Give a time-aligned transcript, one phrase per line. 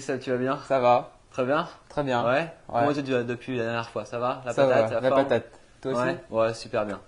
[0.00, 0.58] Salut, ça, tu vas bien?
[0.66, 1.68] Ça va Très bien?
[1.88, 2.24] Très bien.
[2.24, 2.50] Ouais, Ouais.
[2.68, 4.04] Comment tu vas depuis la dernière fois?
[4.04, 4.42] Ça va?
[4.46, 5.60] La Ça patate, va, la patate.
[5.82, 6.00] Toi aussi?
[6.02, 7.00] Ouais, ouais, super bien.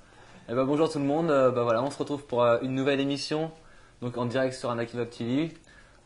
[0.49, 2.75] Eh ben, bonjour tout le monde, Euh, bah, voilà, on se retrouve pour euh, une
[2.75, 3.51] nouvelle émission,
[4.03, 5.55] donc en direct sur Anakin Web TV.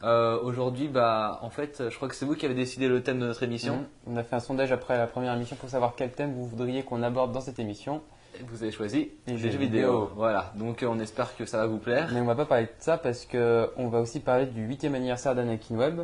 [0.04, 3.18] Euh, Aujourd'hui, bah, en fait, je crois que c'est vous qui avez décidé le thème
[3.18, 3.76] de notre émission.
[4.06, 4.14] Mhm.
[4.14, 6.82] On a fait un sondage après la première émission pour savoir quel thème vous voudriez
[6.84, 8.00] qu'on aborde dans cette émission.
[8.38, 10.02] Et Vous avez choisi Les jeux jeux vidéo.
[10.02, 10.10] vidéo.
[10.14, 12.10] Voilà, donc euh, on espère que ça va vous plaire.
[12.12, 14.84] Mais on va pas parler de ça parce que on va aussi parler du 8
[14.84, 16.00] anniversaire d'Anakin Web.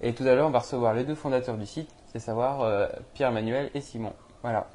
[0.00, 2.86] Et tout à l'heure, on va recevoir les deux fondateurs du site, c'est savoir euh,
[3.14, 4.12] Pierre-Manuel et Simon.
[4.42, 4.66] Voilà.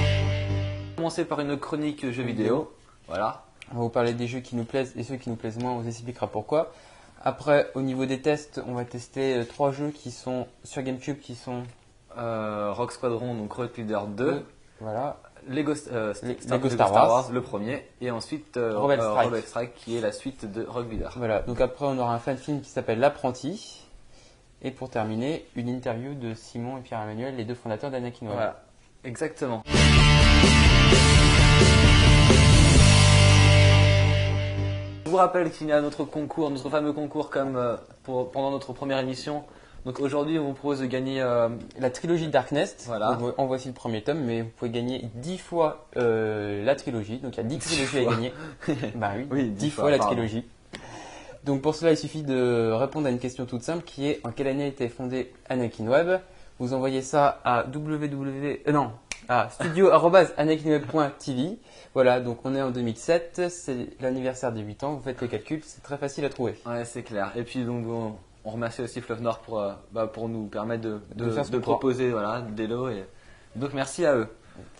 [0.00, 2.72] On va commencer par une chronique jeux vidéo.
[3.08, 3.42] Voilà.
[3.72, 5.72] On va vous parler des jeux qui nous plaisent et ceux qui nous plaisent moins,
[5.72, 6.72] on vous expliquera pourquoi.
[7.22, 11.18] Après, au niveau des tests, on va tester euh, trois jeux qui sont sur GameCube
[11.18, 11.62] qui sont
[12.18, 14.44] Euh, Rock Squadron, donc Road Leader 2.
[14.80, 15.18] voilà,
[15.48, 17.08] Lego, euh, Les- Star, Lego Lego Star Star, Wars.
[17.24, 19.26] Wars, le premier, et ensuite euh, Rebel euh, Strike.
[19.28, 21.12] Rebel Strike, qui est la suite de Rock Leader.
[21.16, 23.76] Voilà, donc après on aura un fan film qui s'appelle L'apprenti.
[24.62, 28.26] Et pour terminer, une interview de Simon et Pierre-Emmanuel, les deux fondateurs d'Anakin.
[28.26, 28.62] Voilà,
[29.04, 29.62] exactement.
[35.04, 38.50] Je vous rappelle qu'il y a notre concours, notre fameux concours comme euh, pour, pendant
[38.50, 39.42] notre première émission.
[39.86, 43.14] Donc aujourd'hui, on vous propose de gagner euh, La trilogie Darknest, Voilà.
[43.14, 47.16] donc, en voici le premier tome, mais vous pouvez gagner 10 fois euh, la trilogie,
[47.18, 48.32] donc il y a 10 trilogies à gagner.
[48.96, 50.44] bah oui, Oui, 10, 10 fois, fois, la trilogie.
[51.44, 54.30] Donc pour cela, il suffit de répondre à une question toute simple qui est en
[54.32, 56.20] quelle année a été fondé Anakin Web
[56.58, 58.60] Vous envoyez ça à www...
[58.68, 58.90] euh, non,
[59.28, 61.58] à studio.anakinweb.tv.
[61.94, 65.60] Voilà, donc on est en 2007, c'est l'anniversaire des 8 ans, vous faites le calcul,
[65.64, 66.54] c'est très facile à trouver.
[66.64, 67.32] Ouais, c'est clair.
[67.34, 68.14] Et puis donc on,
[68.44, 71.58] on remercie aussi Fleuve Nord pour, euh, bah, pour nous permettre de, de, De de
[71.58, 72.88] proposer voilà, des lots.
[72.88, 73.04] Et...
[73.56, 74.28] Donc merci à eux.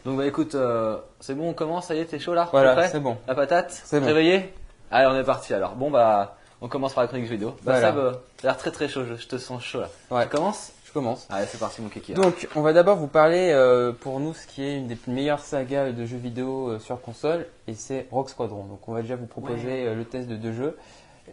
[0.05, 2.49] Donc bah écoute, euh, c'est bon, on commence, ça y est, t'es chaud là?
[2.53, 3.17] Voilà, c'est bon.
[3.29, 3.71] La patate?
[3.85, 4.07] C'est bon.
[4.07, 4.53] Réveillé?
[4.91, 5.75] Allez, on est parti alors.
[5.75, 7.51] Bon bah, on commence par la chronique vidéo.
[7.63, 7.81] Bah Voilà.
[7.81, 9.89] ça, bah, t'as l'air très très chaud, je, je te sens chaud là.
[10.11, 10.25] Ouais.
[10.25, 10.73] Tu commences?
[10.85, 11.29] Je commence.
[11.31, 12.15] Allez, c'est parti mon kiki.
[12.15, 15.39] Donc, on va d'abord vous parler euh, pour nous ce qui est une des meilleures
[15.39, 18.65] sagas de jeux vidéo euh, sur console, et c'est Rock Squadron.
[18.65, 19.87] Donc, on va déjà vous proposer Ouais.
[19.87, 20.77] euh, le test de deux jeux,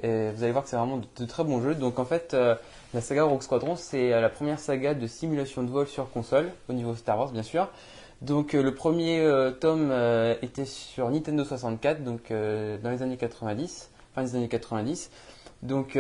[0.04, 1.76] et vous allez voir que c'est vraiment de, de très bons jeux.
[1.76, 2.56] Donc, en fait, euh,
[2.94, 6.50] la saga Rock Squadron, c'est euh, la première saga de simulation de vol sur console,
[6.70, 7.68] au niveau Star Wars bien sûr.
[8.22, 9.92] Donc, euh, le premier euh, tome
[10.42, 15.12] était sur Nintendo 64, donc dans les années 90, fin des années 90.
[15.64, 15.98] Donc,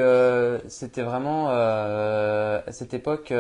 [0.68, 3.34] c'était vraiment à cette époque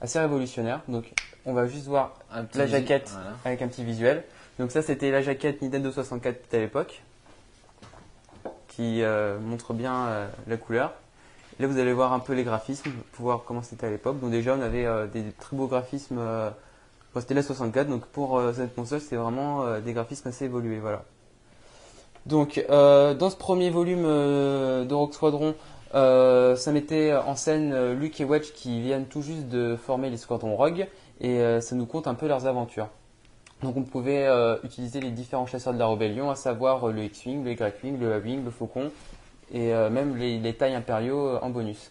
[0.00, 0.82] assez révolutionnaire.
[0.88, 1.12] Donc,
[1.46, 3.36] on va juste voir Un la jaquette voilà.
[3.44, 4.24] avec un petit visuel.
[4.58, 7.02] Donc ça, c'était la jaquette Nintendo 64 à l'époque,
[8.78, 10.92] qui euh, montre bien euh, la couleur.
[11.58, 14.20] Là, vous allez voir un peu les graphismes, pour voir comment c'était à l'époque.
[14.20, 16.20] Donc déjà, on avait euh, des très beaux graphismes.
[17.12, 20.78] bon, c'était la 64, donc pour cette console, c'était vraiment des graphismes assez évolués.
[20.78, 21.02] Voilà.
[22.26, 25.56] Donc, dans ce premier volume de Rock Squadron,
[25.92, 30.54] ça mettait en scène Luke et Wedge qui viennent tout juste de former les squadrons
[30.54, 30.86] Rogue
[31.20, 32.88] et ça nous compte un peu leurs aventures.
[33.62, 37.04] Donc on pouvait euh, utiliser les différents chasseurs de la rébellion, à savoir euh, le
[37.04, 38.90] X-Wing, le Y-Wing, le A-Wing, le Faucon
[39.52, 41.90] et euh, même les, les tailles impériaux en bonus.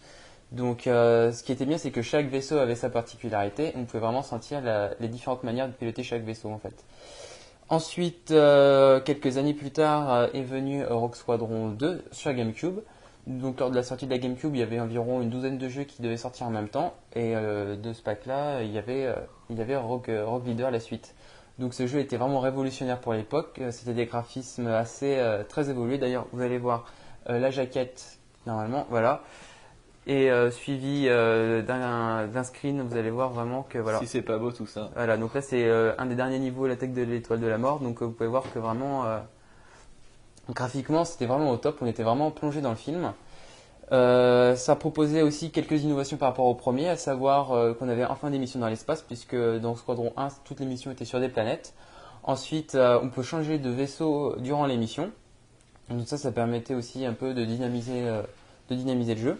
[0.54, 4.22] Donc ce qui était bien c'est que chaque vaisseau avait sa particularité on pouvait vraiment
[4.22, 4.62] sentir
[4.98, 6.86] les différentes manières de piloter chaque vaisseau en fait.
[7.68, 12.80] Ensuite, quelques années plus tard, est venu Rock Squadron 2 sur GameCube.
[13.26, 15.68] Donc lors de la sortie de la GameCube, il y avait environ une douzaine de
[15.68, 16.94] jeux qui devaient sortir en même temps.
[17.14, 19.14] Et de ce pack-là, il y avait,
[19.50, 21.14] il y avait euh, Rock Leader la suite.
[21.60, 23.58] Donc ce jeu était vraiment révolutionnaire pour l'époque.
[23.60, 25.98] Euh, C'était des graphismes assez euh, très évolués.
[25.98, 26.86] D'ailleurs, vous allez voir
[27.30, 29.24] euh, la jaquette normalement, voilà.
[30.06, 34.00] Et euh, suivi d'un screen, vous allez voir vraiment que voilà.
[34.00, 34.90] Si c'est pas beau tout ça.
[34.96, 37.80] Voilà, donc là c'est un des derniers niveaux, la tech de l'étoile de la mort.
[37.80, 39.04] Donc vous pouvez voir que vraiment,
[40.50, 41.80] graphiquement, c'était vraiment au top.
[41.82, 43.12] On était vraiment plongé dans le film.
[43.92, 48.04] Euh, ça proposait aussi quelques innovations par rapport au premier, à savoir euh, qu'on avait
[48.06, 51.30] enfin des missions dans l'espace, puisque dans Squadron 1, toutes les missions étaient sur des
[51.30, 51.74] planètes.
[52.24, 55.12] Ensuite, euh, on peut changer de vaisseau durant les missions.
[55.90, 58.02] Donc ça, ça permettait aussi un peu de dynamiser,
[58.70, 59.40] le jeu.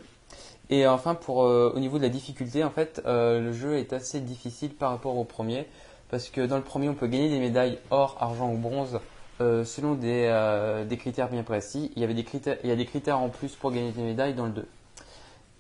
[0.70, 4.74] Et enfin, pour, au niveau de la difficulté, en fait, le jeu est assez difficile
[4.74, 5.68] par rapport au premier,
[6.10, 8.98] parce que dans le premier, on peut gagner des médailles or, argent ou bronze
[9.40, 11.92] euh, selon des, euh, des critères bien précis.
[11.96, 14.02] Il y, avait des critères, il y a des critères en plus pour gagner des
[14.02, 14.68] médailles dans le 2.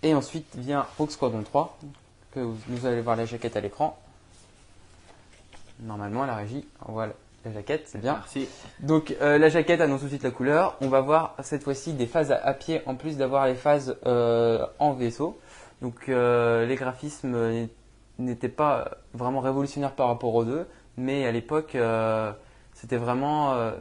[0.03, 1.77] Et ensuite vient Rogue Squadron 3,
[2.33, 3.97] que vous, vous allez voir la jaquette à l'écran.
[5.81, 7.13] Normalement, la régie, on voit la-
[7.53, 8.13] jaquette, c'est bien.
[8.15, 8.49] Merci.
[8.81, 10.75] Donc euh, la jaquette annonce tout de suite la couleur.
[10.81, 13.95] On va voir cette fois-ci des phases à, à pied en plus d'avoir les phases
[14.03, 15.39] en vaisseau.
[15.81, 17.69] Donc les graphismes
[18.19, 21.77] n'étaient pas vraiment révolutionnaires par rapport aux deux, mais à l'époque
[22.79, 23.71] c'était vraiment euh,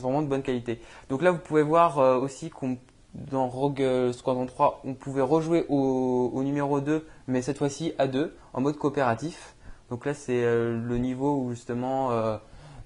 [0.00, 0.80] vraiment de bonne qualité.
[1.08, 2.76] Donc là, vous pouvez voir euh, aussi qu'on
[3.14, 8.36] dans Rogue Squadron 3, on pouvait rejouer au, numéro 2, mais cette fois-ci à 2,
[8.52, 9.56] en mode coopératif.
[9.90, 12.36] Donc là, c'est euh, le niveau où justement euh,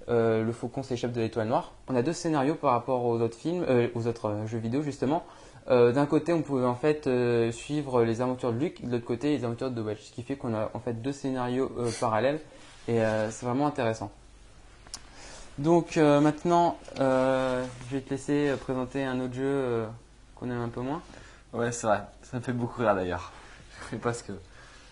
[0.09, 1.73] euh, le faucon s'échappe de l'étoile noire.
[1.89, 4.83] On a deux scénarios par rapport aux autres films, euh, aux autres euh, jeux vidéo
[4.83, 5.25] justement.
[5.69, 9.07] Euh, D'un côté, on pouvait en fait euh, suivre les aventures de Luke, de l'autre
[9.07, 11.91] côté, les aventures de Wedge, ce qui fait qu'on a en fait deux scénarios euh,
[12.01, 12.41] parallèles
[12.87, 14.11] et euh, c'est vraiment intéressant.
[15.59, 19.87] Donc euh, maintenant, euh, je vais te laisser euh, présenter un autre jeu euh,
[20.35, 21.01] qu'on aime un peu moins.
[21.53, 22.03] Ouais, c'est vrai.
[22.23, 23.33] Ça me fait beaucoup rire d'ailleurs.
[23.85, 24.33] Je sais pas ce que.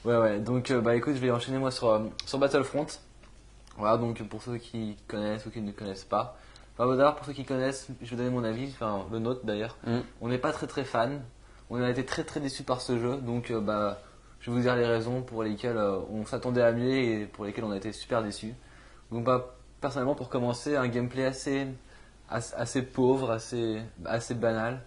[0.04, 0.38] Ouais, ouais.
[0.38, 2.86] Donc, bah écoute, je vais enchaîner moi sur, sur Battlefront.
[3.76, 6.36] Voilà, donc pour ceux qui connaissent ou qui ne connaissent pas.
[6.74, 9.44] Enfin, bon, d'abord, pour ceux qui connaissent, je vais donner mon avis, enfin le nôtre
[9.44, 9.76] d'ailleurs.
[9.86, 9.98] Mm.
[10.20, 11.22] On n'est pas très très fan.
[11.70, 13.16] On a été très très déçus par ce jeu.
[13.16, 14.00] Donc, bah,
[14.40, 17.64] je vais vous dire les raisons pour lesquelles on s'attendait à mieux et pour lesquelles
[17.64, 18.54] on a été super déçus.
[19.12, 21.66] Donc, bah, personnellement, pour commencer, un gameplay assez,
[22.30, 24.80] assez, assez pauvre, assez, assez banal.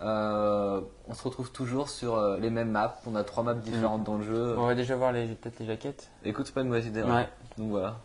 [0.00, 2.94] Euh, on se retrouve toujours sur euh, les mêmes maps.
[3.06, 4.54] On a trois maps différentes dans le jeu.
[4.58, 6.10] On va déjà voir les peut-être les jaquettes.
[6.24, 7.00] Écoute, c'est pas une mauvaise idée.
[7.02, 7.16] hein.
[7.16, 7.28] Ouais.
[7.58, 7.96] Donc voilà.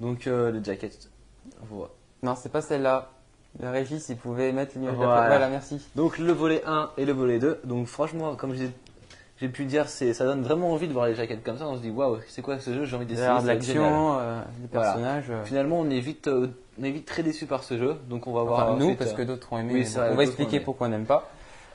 [0.00, 1.10] Donc euh, le jacket.
[1.62, 1.90] Voilà.
[2.22, 3.10] Non, c'est pas celle-là.
[3.60, 5.28] La régie, s'il pouvait mettre le numéro de la Voilà.
[5.28, 5.80] Voilà, merci.
[5.96, 7.60] Donc le volet 1 et le volet 2.
[7.64, 8.70] Donc franchement, comme j'ai
[9.40, 11.66] j'ai pu dire, c'est ça donne vraiment envie de voir les jaquettes comme ça.
[11.66, 12.84] On se dit waouh, c'est quoi ce jeu?
[12.84, 13.40] J'ai envie d'essayer.
[13.40, 14.40] de l'action, euh,
[14.72, 14.86] Voilà.
[14.88, 15.30] personnages.
[15.30, 15.44] euh.
[15.44, 16.48] Finalement, on est vite, euh,
[16.80, 17.96] on est vite très déçu par ce jeu.
[18.08, 18.64] Donc on va voir.
[18.70, 19.72] Enfin, nous, ensuite, parce euh, que d'autres ont aimé.
[19.74, 21.28] oui, vrai, on va expliquer pourquoi on n'aime pas.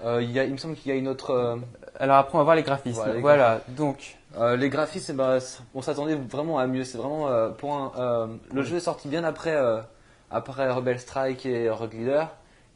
[0.05, 1.57] euh, il y a, il me semble qu'il y a une autre.
[1.99, 2.95] Alors après, on va voir les graphismes.
[3.01, 4.17] Voilà, Voilà, les donc.
[4.39, 5.37] Euh, les graphismes, eh ben,
[5.75, 6.83] on s'attendait vraiment à mieux.
[6.83, 8.29] C'est vraiment euh, pour un.
[8.51, 9.55] le jeu est sorti bien après,
[10.31, 12.29] après Rebel Strike et Rogue Leader,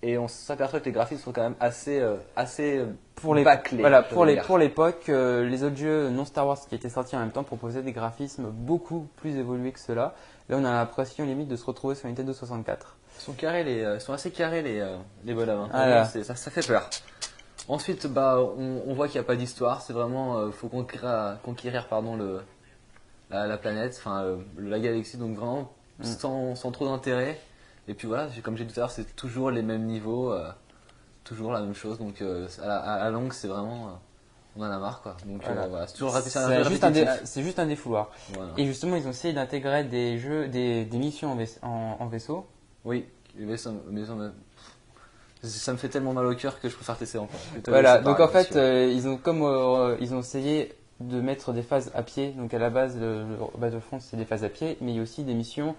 [0.04, 2.86] et on s'aperçoit que les graphismes sont quand même assez, euh, assez euh,
[3.16, 3.80] Pour les, bâclés.
[3.80, 7.16] voilà, pour les, pour l'époque, euh, les autres jeux non Star Wars qui étaient sortis
[7.16, 10.14] en même temps proposaient des graphismes beaucoup plus évolués que ceux-là.
[10.50, 12.96] Là, on a l'impression limite de se retrouver sur Nintendo 64.
[13.18, 15.62] Ils sont carrés, les, euh, ils sont assez carrés les, euh, les bonhommes.
[15.62, 15.70] hein.
[15.72, 16.06] Voilà.
[16.06, 16.90] C'est- Ça, ça fait peur.
[17.68, 19.82] Ensuite, bah, on, on voit qu'il n'y a pas d'histoire.
[19.82, 22.42] C'est vraiment, euh, faut conquérir, conquérir pardon le,
[23.30, 25.18] la, la planète, enfin euh, la galaxie.
[25.18, 26.04] Donc vraiment Mm.
[26.04, 27.40] sans, sans trop d'intérêt.
[27.88, 30.50] Et puis voilà, comme j'ai dit tout à l'heure, c'est toujours les mêmes niveaux, euh,
[31.24, 31.98] toujours la même chose.
[32.00, 33.92] Donc euh, à, la, à la longue, c'est vraiment, euh,
[34.58, 35.16] on en a marre quoi.
[35.26, 35.68] Donc Voilà.
[35.68, 37.08] voilà, c'est toujours C'est juste, un dé-
[37.38, 38.12] juste un défouloir.
[38.34, 38.52] Voilà.
[38.58, 42.06] Et justement, ils ont essayé d'intégrer des jeux, des, des missions en, vais- en- en
[42.08, 42.46] vaisseau.
[42.84, 43.06] Oui,
[43.38, 44.32] mais ça, me-
[45.44, 47.40] ça me fait tellement mal au cœur que je préfère tester encore.
[47.68, 51.62] Voilà, donc en fait, euh, ils ont comme euh, ils ont essayé de mettre des
[51.62, 52.32] phases à pied.
[52.32, 55.00] Donc à la base, le, le Battlefront c'est des phases à pied, mais il y
[55.00, 55.76] a aussi des missions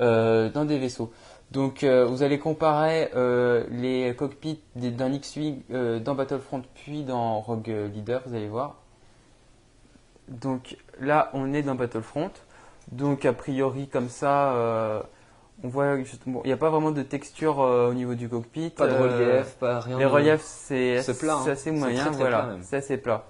[0.00, 1.12] euh, dans des vaisseaux.
[1.50, 7.40] Donc euh, vous allez comparer euh, les cockpits d'un X-wing euh, dans Battlefront puis dans
[7.40, 8.76] Rogue Leader, vous allez voir.
[10.28, 12.30] Donc là, on est dans Battlefront.
[12.92, 15.04] Donc a priori comme ça,
[15.64, 18.70] on voit il n'y a pas vraiment de texture au niveau du cockpit.
[18.70, 19.98] pas de relief, pas rien.
[19.98, 21.40] les de- reliefs, c'est plat, hein.
[21.44, 23.26] c'est assez moyen, très, très voilà, c'est assez plat.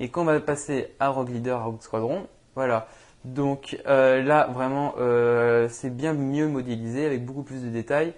[0.00, 2.26] Et quand on va passer à Rogue Leader, à Rogue Squadron,
[2.56, 2.88] voilà.
[3.24, 8.14] Donc euh, là, vraiment, euh, c'est bien mieux modélisé, avec beaucoup plus de détails.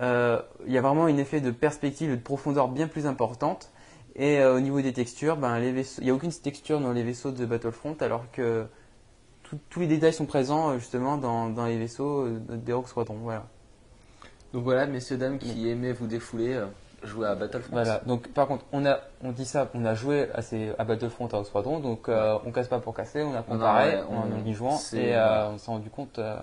[0.00, 3.70] Euh, Il y a vraiment un effet de perspective et de profondeur bien plus importante.
[4.14, 7.02] Et au niveau des textures, ben, les vaisseaux, il n'y a aucune texture dans les
[7.02, 8.66] vaisseaux de Battlefront, alors que
[9.42, 13.16] tout- tous les détails sont présents justement dans, dans les vaisseaux des Rogue Squadron.
[13.22, 13.46] Voilà.
[14.52, 16.62] Donc voilà, messieurs, dames qui aimaient vous défouler,
[17.04, 17.72] jouez à Battlefront.
[17.72, 18.00] Voilà.
[18.06, 21.26] Donc par contre, on a, on dit ça, on a joué à, ces, à Battlefront
[21.28, 24.46] à Squadron, donc euh, on casse pas pour casser, on a comparé ouais, on- en
[24.46, 26.36] y jouant et euh, on s'est rendu compte euh,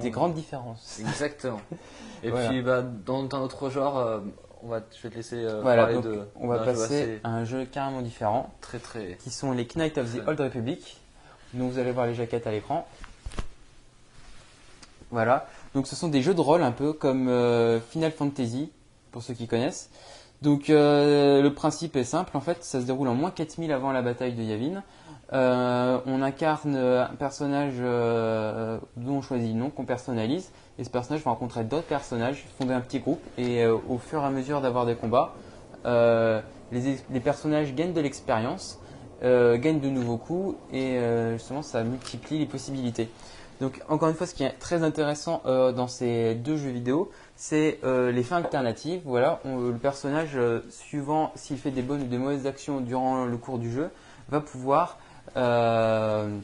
[0.00, 0.98] des grandes différences.
[1.00, 1.60] Exactement.
[2.22, 2.48] Et Voilà.
[2.48, 4.20] puis, bah, dans un autre genre, euh,
[4.62, 5.82] on va, je vais te laisser Voilà.
[5.82, 6.20] parler Donc de.
[6.36, 9.16] on va passer assez à un jeu carrément différent, Très très.
[9.16, 10.98] qui sont les Knights of the Old Republic.
[11.54, 12.86] Donc vous allez voir les jaquettes à l'écran.
[15.10, 15.46] Voilà.
[15.74, 17.26] Donc ce sont des jeux de rôle un peu comme
[17.90, 18.70] Final Fantasy,
[19.12, 19.90] pour ceux qui connaissent.
[20.42, 23.92] Donc euh, le principe est simple, en fait, ça se déroule en moins 4000 avant
[23.92, 24.82] la bataille de Yavin.
[25.32, 30.90] Euh, on incarne un personnage euh, dont on choisit le nom, qu'on personnalise, et ce
[30.90, 34.60] personnage va rencontrer d'autres personnages, fonder un petit groupe, et au fur et à mesure
[34.60, 35.32] d'avoir des combats,
[35.84, 38.80] les, les personnages gagnent de l'expérience,
[39.22, 40.98] gagnent de nouveaux coups, et
[41.34, 43.08] justement ça multiplie les possibilités.
[43.60, 47.78] Donc encore une fois, ce qui est très intéressant dans ces deux jeux vidéo, c'est
[47.84, 49.02] euh, les fins alternatives.
[49.04, 53.36] Voilà, le personnage, euh, suivant s'il fait des bonnes ou des mauvaises actions durant le
[53.36, 53.90] cours du jeu,
[54.28, 54.98] va pouvoir,
[55.36, 56.38] euh,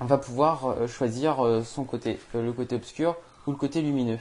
[0.00, 3.16] va pouvoir choisir son côté, le côté obscur
[3.46, 4.18] ou le côté lumineux.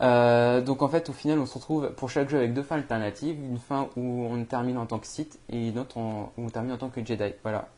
[0.00, 3.38] Donc en fait, au final, on se retrouve pour chaque jeu avec deux fins alternatives,
[3.38, 6.72] une fin où on termine en tant que Sith et une autre où on termine
[6.72, 7.32] en tant que Jedi.
[7.42, 7.68] Voilà.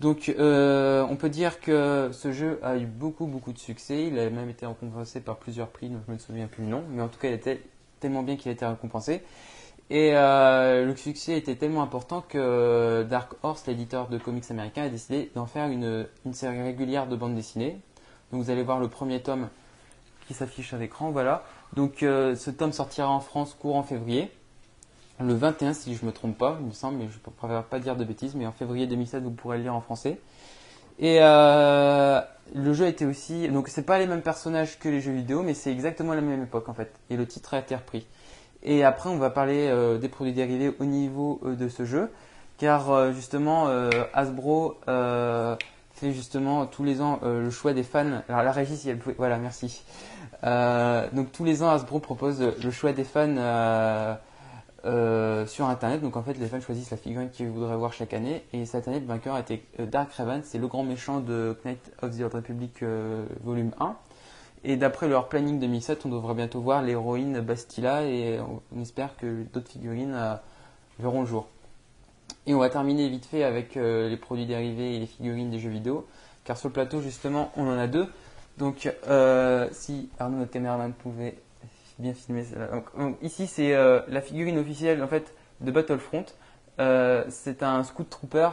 [0.00, 4.06] Donc euh, on peut dire que ce jeu a eu beaucoup beaucoup de succès.
[4.06, 6.84] Il a même été récompensé par plusieurs prix, donc je me souviens plus le nom,
[6.90, 7.60] mais en tout cas il était
[8.00, 9.22] tellement bien qu'il a été récompensé.
[9.90, 14.88] Et euh, le succès était tellement important que Dark Horse, l'éditeur de comics américain, a
[14.90, 17.80] décidé d'en faire une, une série régulière de bande dessinée.
[18.30, 19.48] Donc vous allez voir le premier tome
[20.26, 21.42] qui s'affiche à l'écran, voilà.
[21.74, 24.30] Donc euh, ce tome sortira en France courant février,
[25.20, 27.78] le 21 si je me trompe pas, il me semble, mais je ne préfère pas
[27.78, 30.18] dire de bêtises, mais en février 2007 vous pourrez le lire en français.
[31.00, 32.20] Et euh,
[32.54, 35.54] le jeu était aussi, donc c'est pas les mêmes personnages que les jeux vidéo, mais
[35.54, 36.92] c'est exactement la même époque en fait.
[37.10, 38.06] Et le titre a été repris.
[38.62, 42.10] Et après, on va parler euh, des produits dérivés au niveau euh, de ce jeu,
[42.58, 43.68] car justement,
[44.12, 48.22] Hasbro fait justement tous les ans le choix des fans.
[48.28, 49.84] Alors la régie, si elle pouvait, voilà, merci.
[50.42, 54.16] donc tous les ans, Hasbro propose le choix des fans
[54.84, 56.00] sur Internet.
[56.00, 58.44] Donc en fait, les fans choisissent la figurine qu'ils voudraient voir chaque année.
[58.52, 61.92] Et cette année, le vainqueur a été Dark Raven, c'est le grand méchant de Knight
[62.02, 62.82] of the Old Republic
[63.42, 63.96] volume 1.
[64.64, 69.44] Et d'après leur planning 2007, on devrait bientôt voir l'héroïne Bastilla et on espère que
[69.52, 70.34] d'autres figurines euh,
[70.98, 71.48] verront le jour.
[72.46, 75.60] Et on va terminer vite fait avec euh, les produits dérivés et les figurines des
[75.60, 76.06] jeux vidéo,
[76.44, 78.08] car sur le plateau justement on en a deux.
[78.56, 81.36] Donc euh, si Arnaud notre caméraman pouvait
[81.98, 82.56] bien filmer ça.
[83.22, 86.26] ici c'est la figurine officielle en fait de Battlefront.
[86.78, 88.50] c'est un Scout Trooper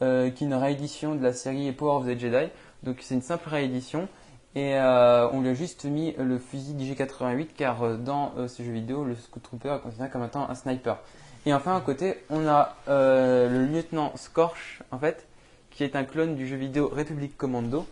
[0.00, 2.50] qui est une réédition de la série Power of the Jedi.
[2.82, 4.08] Donc c'est une simple réédition.
[4.54, 8.62] Et euh, on lui a juste mis le fusil DJ88 car euh, dans euh, ce
[8.62, 10.98] jeu vidéo, le Scout Trooper est considéré comme un sniper.
[11.46, 15.26] Et enfin à côté, on a le lieutenant Scorch en fait,
[15.70, 17.86] qui est un clone du jeu vidéo Republic Commando.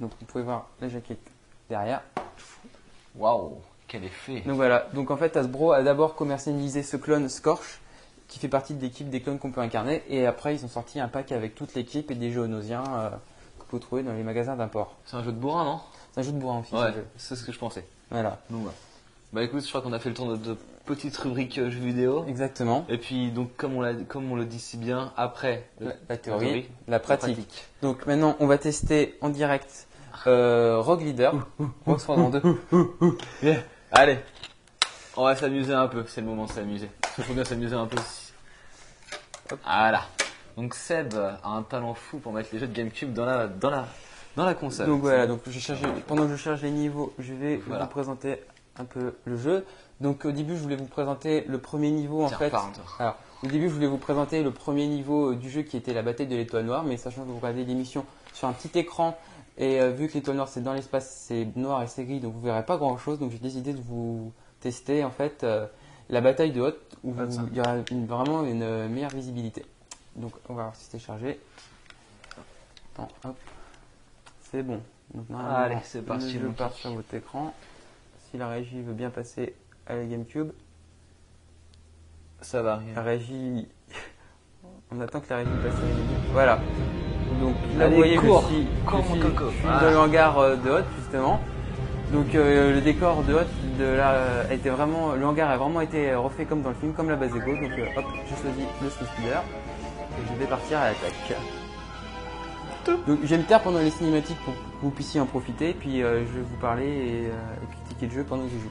[0.00, 1.30] Donc vous pouvez voir la jaquette
[1.70, 2.02] derrière.
[3.16, 3.58] Waouh,
[3.92, 7.80] quel effet Donc voilà, donc en fait Hasbro a d'abord commercialisé ce clone Scorch
[8.26, 10.98] qui fait partie de l'équipe des clones qu'on peut incarner et après ils ont sorti
[10.98, 12.84] un pack avec toute l'équipe et des jeux onosiens
[13.78, 14.96] trouver dans les magasins d'import.
[15.04, 15.80] C'est un jeu de bourrin, non?
[16.12, 16.74] C'est un jeu de bourrin aussi.
[16.74, 17.84] Ouais, c'est ce que je pensais.
[18.10, 18.38] Voilà.
[18.50, 18.66] Donc,
[19.32, 21.80] Bah écoute, je crois qu'on a fait le tour de notre petite rubrique euh, jeux
[21.80, 22.24] vidéo.
[22.26, 22.84] Exactement.
[22.88, 25.68] Et puis donc comme on, comme on le dit si bien, après
[26.08, 27.66] la, théorie, la, pratique.
[27.82, 29.86] Donc maintenant on va tester en direct
[30.26, 31.34] euh, Rogue Leader,
[31.86, 32.42] Rogue Squadron 2.
[33.94, 34.18] Allez,
[35.18, 36.88] on va s'amuser un peu, c'est le moment de s'amuser.
[37.18, 38.32] Il faut bien s'amuser un peu aussi.
[39.66, 40.04] Voilà.
[40.56, 43.68] Donc Seb a un talent fou pour mettre les jeux de GameCube dans la, dans
[43.68, 43.86] la,
[44.34, 44.86] dans la console.
[44.86, 45.74] Donc voilà, donc je
[46.06, 48.42] pendant que je cherche les niveaux, je vais vous présenter
[48.78, 49.66] un peu le jeu.
[50.00, 52.50] Donc au début, je voulais vous présenter le premier niveau en fait.
[52.98, 56.00] Alors, au début, je voulais vous présenter le premier niveau du jeu qui était la
[56.00, 59.18] bataille de l'étoile noire, mais sachant que vous regardez l'émission sur un petit écran
[59.58, 62.34] et euh, vu que l'étoile noire c'est dans l'espace, c'est noir et c'est gris, donc
[62.34, 63.18] vous verrez pas grand chose.
[63.18, 65.66] Donc j'ai décidé de vous tester en fait euh,
[66.08, 67.14] la bataille de Hoth où
[67.50, 69.64] il y aura vraiment une meilleure visibilité.
[70.16, 71.40] Donc on va voir si c'est chargé.
[72.98, 73.36] hop.
[74.50, 74.80] C'est bon.
[75.14, 76.38] Donc, Allez, c'est parti.
[76.38, 77.54] Je pars sur votre écran.
[78.30, 79.54] Si la régie veut bien passer
[79.86, 80.52] à la GameCube.
[82.40, 83.68] Ça va La régie.
[84.90, 86.32] On attend que la régie passe à la GameCube.
[86.32, 86.60] Voilà.
[87.42, 88.66] Donc là, vous voyez, cours, je suis,
[89.66, 91.40] dans le hangar euh, de Hot, justement.
[92.12, 95.80] Donc euh, le décor de Hot de là, a été vraiment, le hangar a vraiment
[95.80, 97.52] été refait comme dans le film, comme la base Ego.
[97.54, 101.36] Donc euh, hop, j'ai choisi le Snow Speeder et je vais partir à l'attaque.
[102.86, 106.02] Donc je vais me taire pendant les cinématiques pour que vous puissiez en profiter, puis
[106.02, 108.70] euh, je vais vous parler et, euh, critiquer le jeu pendant que je joue.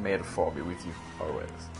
[0.00, 1.70] May the be with you always.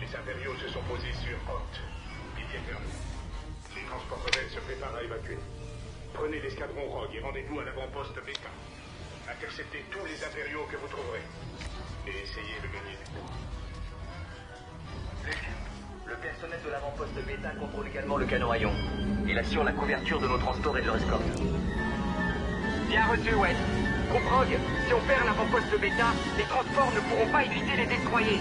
[0.00, 1.74] Les impériaux se sont posés sur Hoth.
[2.36, 2.86] Pilier fermé.
[3.74, 5.38] Les transports rebelles se préparent à évacuer.
[6.14, 8.46] Prenez l'escadron Rogue et rendez-vous à l'avant-poste BK.
[9.28, 11.22] Interceptez tous les impériaux que vous trouverez
[12.06, 13.26] et essayez de gagner du temps.
[16.06, 18.72] Le personnel de l'avant-poste bêta contrôle également le canon rayon.
[19.26, 21.42] Il assure la couverture de nos transports et de leur escorte.
[22.88, 23.60] Bien reçu, West.
[24.08, 24.22] Groupe
[24.86, 28.38] si on perd l'avant-poste bêta, les transports ne pourront pas éviter les destroyer.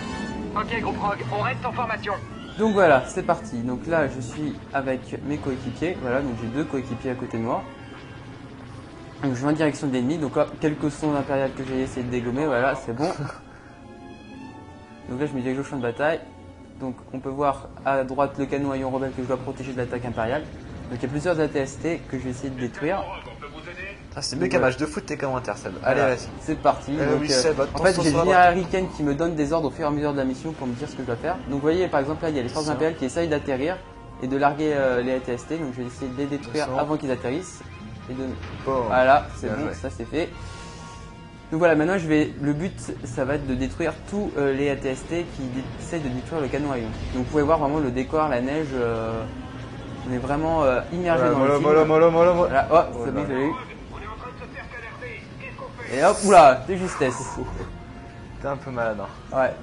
[0.56, 0.98] Ok, Groupe
[1.32, 2.13] on reste en formation.
[2.58, 3.58] Donc voilà, c'est parti.
[3.58, 5.98] Donc là, je suis avec mes coéquipiers.
[6.01, 7.63] Voilà, donc j'ai deux coéquipiers à côté de moi.
[9.24, 10.18] Donc je vais en direction de l'ennemi.
[10.18, 13.10] Donc là, quelques sons impériales que j'ai essayé de dégommer, voilà, c'est bon.
[15.10, 16.20] Donc là, je me dirige au champ de bataille.
[16.80, 19.74] Donc on peut voir à droite le canon à ion rebelle que je dois protéger
[19.74, 20.44] de l'attaque impériale.
[20.89, 23.04] Donc il y a plusieurs ATST que je vais essayer de détruire.
[24.18, 25.74] Ah, c'est mieux qu'un match de foot tes commentaires Seb.
[25.84, 26.18] Allez vas-y.
[26.42, 26.92] C'est parti.
[27.00, 29.86] Euh, euh, en fait j'ai le général Riken qui me donne des ordres au fur
[29.86, 31.36] et à mesure de la mission pour me dire ce que je dois faire.
[31.36, 33.78] Donc vous voyez par exemple là il y a les forces impériales qui essayent d'atterrir
[34.24, 35.52] et de larguer euh, les ATST.
[35.60, 37.60] Donc je vais essayer de les détruire avant qu'ils atterrissent.
[38.10, 38.24] Et de...
[38.66, 40.30] Voilà, c'est bon, ça c'est fait.
[41.52, 42.34] Donc voilà, maintenant je vais.
[42.42, 42.74] Le but,
[43.06, 46.48] ça va être de détruire tous euh, les ATST qui dé- essayent de détruire le
[46.48, 46.86] canon à ion.
[47.14, 48.68] Donc vous pouvez voir vraiment le décor, la neige.
[48.74, 49.12] euh,
[50.10, 51.64] on est vraiment euh, immergé dans le film.
[51.64, 53.12] Voilà, oh, c'est Voilà.
[53.12, 53.52] bon, je l'ai eu.
[53.94, 55.22] On est en train de se faire canarder.
[55.40, 57.15] Qu'est-ce qu'on fait Et hop, oula, de justesse.
[58.41, 58.98] T'es un peu malade.
[59.01, 59.38] hein.
[59.38, 59.53] Ouais.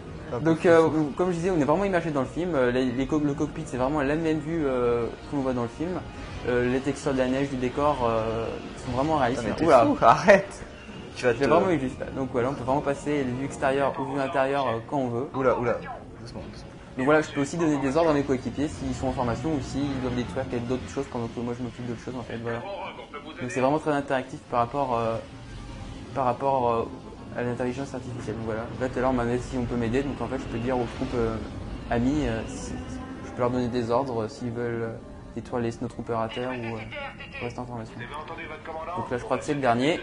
[0.40, 2.54] Donc, euh, comme je disais, on est vraiment immergé dans le film.
[2.54, 5.62] Euh, les- les co- le cockpit, c'est vraiment la même vue euh, qu'on voit dans
[5.62, 6.00] le film.
[6.48, 8.10] Euh, les textures de la neige, du décor
[8.84, 9.44] sont vraiment réalistes.
[9.58, 10.62] Mais Oula, fou, arrête.
[11.16, 11.44] Tu vas te.
[11.44, 12.06] vraiment eu juste là.
[12.16, 15.28] Donc voilà, on peut vraiment passer les vues extérieures ou vues intérieures quand on veut.
[15.34, 15.76] Oula, oula.
[16.20, 16.68] Doucement, doucement.
[16.96, 19.50] Donc voilà, je peux aussi donner des ordres à mes coéquipiers s'ils sont en formation
[19.52, 22.36] ou s'ils doivent détruire d'autres choses pendant que moi je m'occupe d'autres choses en fait.
[22.42, 22.58] Voilà.
[23.40, 24.98] Donc c'est vraiment très interactif par rapport,
[26.14, 26.88] par rapport euh,
[27.36, 28.36] à l'intelligence artificielle.
[28.36, 28.62] Donc voilà.
[28.80, 30.44] Là tout à l'heure on m'a demandé si on peut m'aider, donc en fait je
[30.44, 31.36] peux dire aux troupes euh,
[31.90, 32.72] amies, euh, si-
[33.26, 34.82] je peux leur donner des ordres euh, s'ils veulent
[35.62, 36.78] euh, snowtroopers à terre ou euh,
[37.42, 37.94] rester en formation.
[37.96, 40.00] Vous avez entendu votre commandant Donc là je crois que c'est le dernier.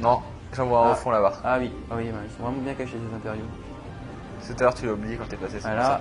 [0.00, 0.20] Non,
[0.52, 0.92] j'en vois un Ah.
[0.92, 1.34] au fond là-bas.
[1.44, 3.44] Ah oui, ah oui, ils sont vraiment bien cachés ces impériaux.
[4.46, 6.00] Tout à l'heure, tu l'as oublié quand t'es passé sur Voilà,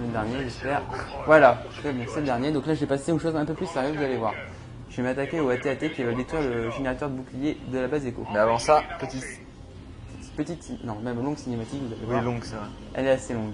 [0.00, 0.82] le dernier, j'espère.
[1.26, 2.50] Voilà, c'est le dernier.
[2.50, 4.34] Donc là, je vais passer aux choses un peu plus sérieuses, vous allez voir.
[4.90, 8.06] Je vais m'attaquer au AT-AT qui va détruire le générateur de bouclier de la base
[8.06, 8.24] Echo.
[8.32, 9.22] Mais avant ça, petit.
[10.36, 12.22] Petite, non, même longue cinématique, vous allez Oui, voir.
[12.22, 12.66] longue, c'est vrai.
[12.94, 13.52] Elle est assez longue.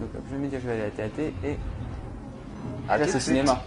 [0.00, 1.56] Donc hop, je vais me dire que je vais aller à AT-AT et
[2.88, 3.62] Ah, là, tout c'est au cinéma.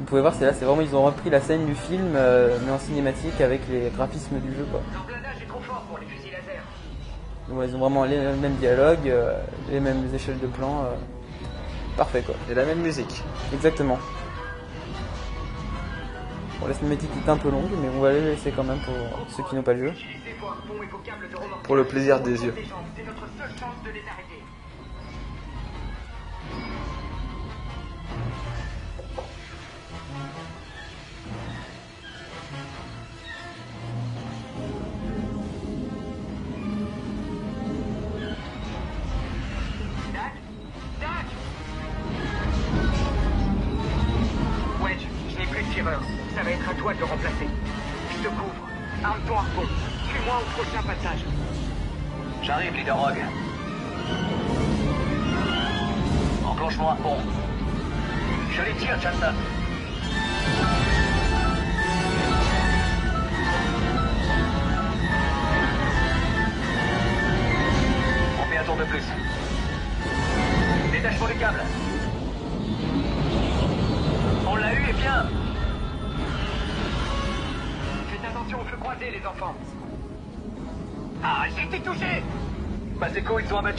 [0.00, 2.58] Vous pouvez voir, c'est là, c'est vraiment, ils ont repris la scène du film, euh,
[2.64, 4.80] mais en cinématique avec les graphismes du jeu, quoi.
[7.48, 9.38] Donc, ils ont vraiment les mêmes dialogues, euh,
[9.70, 10.84] les mêmes échelles de plan.
[10.84, 10.94] euh,
[11.96, 12.34] Parfait, quoi.
[12.50, 13.22] Et la même musique.
[13.52, 13.98] Exactement.
[16.60, 18.94] Bon, la cinématique est un peu longue, mais on va la laisser quand même pour
[19.28, 19.92] ceux qui n'ont pas le jeu.
[21.62, 22.54] Pour le plaisir des yeux.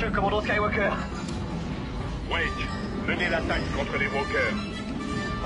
[0.01, 0.89] Le commandant Skywalker.
[2.29, 2.67] Wedge,
[3.07, 4.53] menez l'attaque contre les walkers.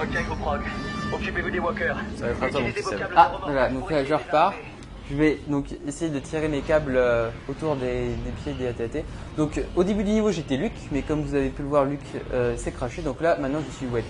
[0.01, 0.61] Ok, gros prog.
[1.13, 1.95] Occupez-vous des walkers.
[2.17, 4.53] Ça va être câbles Ah, voilà, donc là je repars.
[5.09, 9.03] Je vais donc essayer de tirer mes câbles euh, autour des, des pieds des AT-AT.
[9.37, 11.85] Donc euh, au début du niveau j'étais Luke, mais comme vous avez pu le voir,
[11.85, 11.99] Luke
[12.33, 13.01] euh, s'est craché.
[13.01, 14.05] Donc là maintenant je suis Wedge.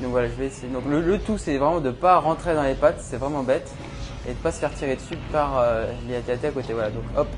[0.00, 0.72] Donc voilà, je vais essayer.
[0.72, 3.70] Donc le, le tout c'est vraiment de pas rentrer dans les pattes, c'est vraiment bête.
[4.26, 6.72] Et de pas se faire tirer dessus par euh, les AT-AT à côté.
[6.72, 7.28] Voilà, donc hop.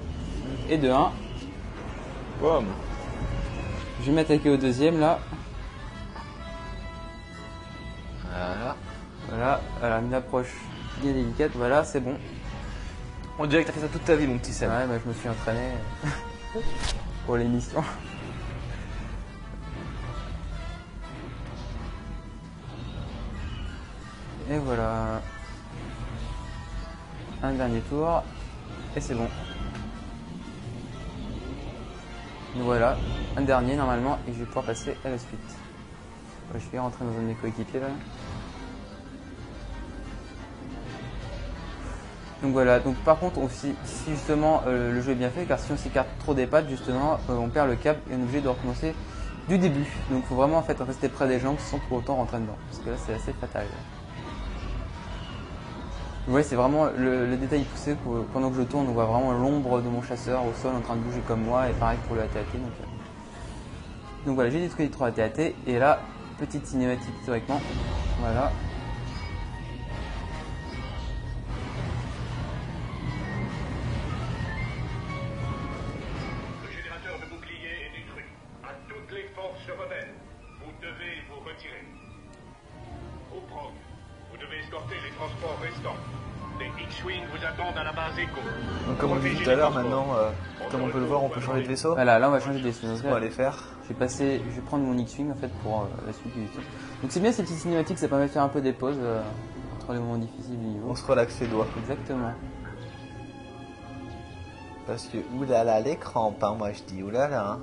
[0.70, 1.12] Et de 1.
[4.00, 5.18] Je vais m'attaquer au deuxième là.
[8.28, 8.76] Voilà.
[9.28, 10.52] Voilà, voilà, une approche
[11.00, 11.52] bien délicate.
[11.54, 12.18] Voilà, c'est bon.
[13.38, 14.68] On dirait que t'as fait ça toute ta vie, mon petit Seb.
[14.68, 15.70] Ouais, bah, je me suis entraîné
[17.26, 17.83] pour l'émission.
[24.50, 25.22] Et voilà.
[27.42, 28.22] Un dernier tour.
[28.94, 29.28] Et c'est bon.
[32.56, 32.96] Voilà.
[33.36, 34.18] Un dernier normalement.
[34.28, 35.40] Et je vais pouvoir passer à la suite.
[36.54, 37.88] Je vais rentrer dans un de mes coéquipiers là.
[42.42, 45.58] Donc voilà, donc par contre aussi, si justement euh, le jeu est bien fait, car
[45.58, 48.22] si on s'écarte trop des pattes, justement, euh, on perd le cap et on est
[48.22, 48.94] obligé de recommencer
[49.48, 49.86] du début.
[50.10, 52.84] Donc faut vraiment en fait rester près des jambes sans pour autant rentrer dedans, parce
[52.84, 53.64] que là c'est assez fatal.
[56.26, 57.96] Ouais, c'est vraiment le, détail poussé,
[58.32, 60.96] pendant que je tourne, on voit vraiment l'ombre de mon chasseur au sol en train
[60.96, 62.50] de bouger comme moi, et pareil pour le AT-AT.
[62.54, 64.26] Donc, euh.
[64.26, 66.00] donc voilà, j'ai détruit les trois AT-AT, et là,
[66.38, 67.60] petite cinématique historiquement,
[68.20, 68.50] voilà.
[89.70, 90.31] L'heure, maintenant, euh,
[90.70, 91.94] comme on peut le voir, on peut changer de vaisseau.
[91.94, 92.87] Voilà, là on va changer de vaisseau.
[93.05, 93.68] On va aller faire.
[93.85, 96.40] je vais passer, je vais prendre mon X-Wing en fait pour euh, la suite du
[96.46, 96.61] vaisseau.
[97.03, 99.20] Donc c'est bien ces petites cinématiques, ça permet de faire un peu des pauses euh,
[99.77, 100.88] entre les moments difficiles du niveau.
[100.90, 101.66] On se relaxe les doigts.
[101.79, 102.33] Exactement.
[104.87, 107.53] Parce que oulala les crampes, hein, moi je dis oulala.
[107.53, 107.59] Hein.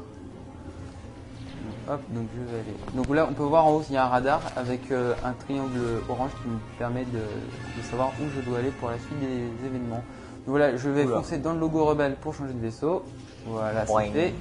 [1.90, 2.78] Hop, donc je vais aller.
[2.96, 5.34] Donc là, on peut voir en haut il y a un radar avec euh, un
[5.34, 9.20] triangle orange qui me permet de, de savoir où je dois aller pour la suite
[9.20, 10.04] des événements.
[10.48, 11.18] Voilà, je vais Oula.
[11.18, 13.04] foncer dans le logo rebelle pour changer de vaisseau.
[13.46, 14.34] Voilà, c'est fait.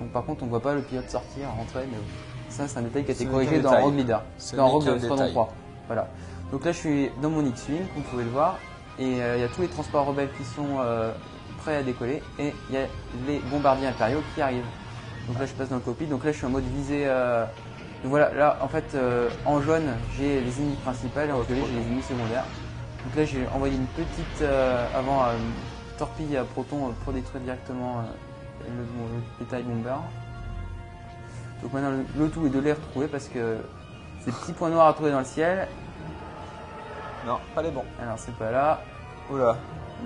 [0.00, 1.98] Donc par contre, on voit pas le pilote sortir, rentrer, mais
[2.48, 3.80] ça, c'est un détail qui a été corrigé dans.
[3.80, 4.22] Rogue Leader.
[4.56, 5.30] Dans Rogue qu'un Squadron détail.
[5.32, 5.52] 3.
[5.86, 6.08] Voilà.
[6.50, 8.58] Donc là, je suis dans mon X-Wing, comme vous pouvez le voir,
[8.98, 11.12] et euh, il y a tous les transports rebelles qui sont euh,
[11.58, 12.86] prêts à décoller, et il y a
[13.26, 14.64] les bombardiers impériaux qui arrivent.
[15.28, 16.06] Donc là, je passe dans le cockpit.
[16.06, 17.04] Donc là, je suis en mode visée.
[17.06, 17.44] euh,
[18.02, 21.62] Donc voilà, là, en fait, euh, en jaune, j'ai les ennemis principaux, et en violet,
[21.70, 22.44] j'ai les ennemis secondaires.
[23.04, 25.36] Donc là, j'ai envoyé une petite euh, avant euh,
[25.98, 28.04] torpille à proton euh, pour détruire directement
[28.66, 29.94] le, le détail bomber.
[31.62, 33.58] Donc maintenant, le, le tout est de les retrouver parce que
[34.24, 35.66] ces petits points noirs à trouver dans le ciel.
[37.26, 37.84] Non, pas les bons.
[38.00, 38.80] Alors, c'est pas là.
[39.30, 39.56] Oula.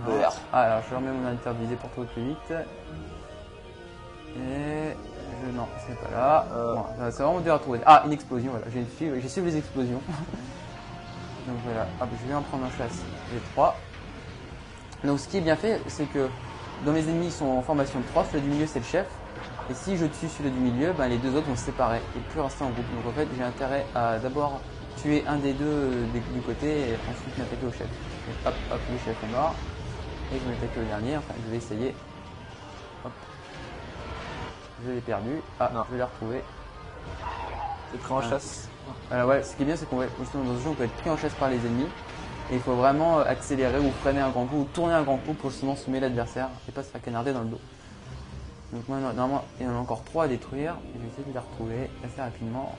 [0.07, 0.33] Vert.
[0.53, 2.53] Ah, alors je remets mon intervisé pour trouver plus vite.
[4.37, 4.95] Et
[5.43, 6.47] je non, c'est pas là.
[6.53, 6.75] Euh.
[6.75, 7.81] Bon, ça, c'est vraiment dur à trouver.
[7.87, 8.67] Ah, une explosion, voilà.
[8.71, 10.03] J'ai suivi les explosions.
[11.47, 13.77] Donc voilà, Hop, je vais en prendre en chasse les trois.
[15.05, 16.29] Donc ce qui est bien fait, c'est que
[16.85, 19.07] dans mes ennemis ils sont en formation de 3, celui du milieu c'est le chef.
[19.71, 22.21] Et si je tue celui du milieu, ben, les deux autres vont se séparer et
[22.31, 22.87] plus rester en groupe.
[22.95, 24.61] Donc en fait j'ai intérêt à d'abord
[25.01, 27.81] tuer un des deux euh, du côté et ensuite m'attaquer au chef.
[27.89, 29.55] Donc, hop, hop, le chef est mort.
[30.33, 31.95] Et je vais m'attaquer au dernier, enfin je vais essayer.
[33.05, 33.13] Hop.
[34.85, 35.41] Je l'ai perdu.
[35.61, 35.85] Ah, Non.
[35.89, 36.43] je vais la retrouver.
[37.93, 38.69] C'est pris en chasse.
[39.11, 40.85] Alors ouais, ce qui est bien, c'est qu'on va justement dans ce jeu, on peut
[40.85, 41.89] être pris en chasse par les ennemis.
[42.51, 45.17] Et il faut vraiment euh, accélérer ou freiner un grand coup ou tourner un grand
[45.17, 47.61] coup pour justement semer l'adversaire et pas se faire canarder dans le dos.
[48.73, 50.75] Donc moi, normalement, il y en a encore trois à détruire.
[50.95, 52.77] Et je vais essayer de les retrouver assez rapidement.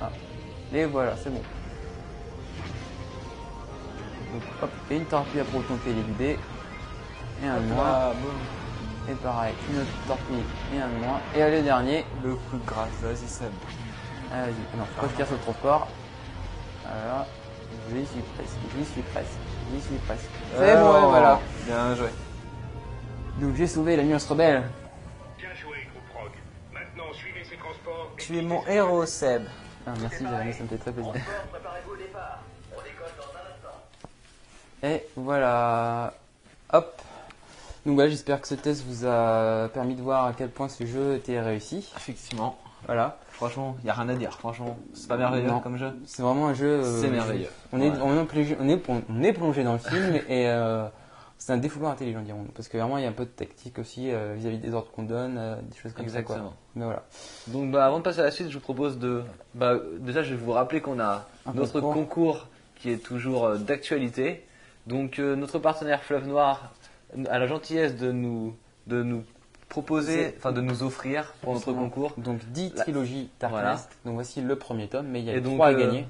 [0.00, 0.10] Ah.
[0.72, 1.42] Et voilà, c'est bon.
[4.32, 6.38] Donc hop, et une torpille à proton qui est éludée.
[7.42, 7.78] Et un boum.
[9.08, 11.20] Et pareil, une autre torpille et un de moins.
[11.34, 13.50] Et allez, le dernier, Le coup de grâce, vas-y Seb.
[14.30, 15.88] vas-y, non, faut pas que je tire sur le transport.
[16.84, 17.26] Voilà,
[17.92, 19.38] j'y suis presque, j'y suis presque,
[19.72, 20.30] j'y suis presque.
[20.56, 21.40] C'est bon, Oh, voilà.
[21.66, 22.08] Bien joué.
[23.40, 24.62] Donc j'ai sauvé l'Alliance Rebelle.
[25.38, 26.32] Bien joué, groupe Rogue.
[26.72, 28.12] Maintenant, suivez ces transports.
[28.18, 29.44] et Tu es mon héros Seb.
[29.86, 31.12] Ah, merci Jérémy, ça me fait très plaisir.
[31.12, 32.38] Transport, préparez-vous au départ.
[32.76, 33.78] On décolle dans un instant.
[34.82, 36.12] Et voilà,
[36.72, 37.00] hop.
[37.86, 40.84] Donc voilà, j'espère que ce test vous a permis de voir à quel point ce
[40.84, 41.90] jeu était réussi.
[41.96, 42.58] Effectivement.
[42.86, 44.32] Voilà, Franchement, il a rien à dire.
[44.38, 45.60] Franchement, c'est pas merveilleux Non.
[45.60, 45.92] comme jeu.
[46.06, 46.80] c'est vraiment un jeu.
[46.82, 47.48] euh, C'est merveilleux.
[47.72, 47.96] On est, Ouais.
[48.02, 50.86] on, est plongé, on, est, on est plongé dans le film et euh,
[51.38, 53.78] c'est un défouloir intelligent, dirons Parce que vraiment, il y a un peu de tactique
[53.78, 55.34] aussi euh, vis-à-vis des ordres qu'on donne,
[55.70, 56.18] des choses comme ça.
[56.20, 56.54] Exactement.
[56.74, 57.02] Mais voilà.
[57.48, 59.22] Donc bah, avant de passer à la suite, je vous propose de...
[59.54, 61.94] Bah, déjà, je vais vous rappeler qu'on a Un notre concours.
[61.94, 62.46] concours.
[62.76, 64.46] qui est toujours d'actualité.
[64.86, 66.72] Donc notre partenaire Fleuve Noir
[67.28, 68.54] a la gentillesse de nous,
[68.86, 69.24] de nous
[69.68, 72.12] proposer, enfin de nous offrir pour notre concours.
[72.18, 73.76] Donc 10 La- trilogies Dark Voilà.
[74.04, 76.06] Donc voici le premier tome, mais il y a Et donc, 3 à euh, gagner.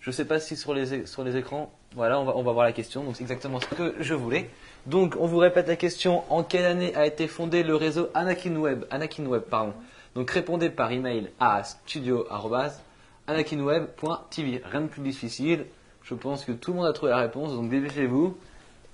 [0.00, 2.52] Je sais pas si sur les, é- sur les écrans, voilà, on va, on va
[2.52, 4.48] voir la question, donc c'est exactement ce que je voulais.
[4.86, 8.56] Donc on vous répète la question, en quelle année a été fondé le réseau Anakin
[8.56, 9.74] Web Anakin Web, pardon.
[10.14, 14.62] Donc répondez par email à studio.anakinweb.tv.
[14.64, 15.66] Rien de plus difficile,
[16.02, 18.36] je pense que tout le monde a trouvé la réponse, donc dépêchez-vous,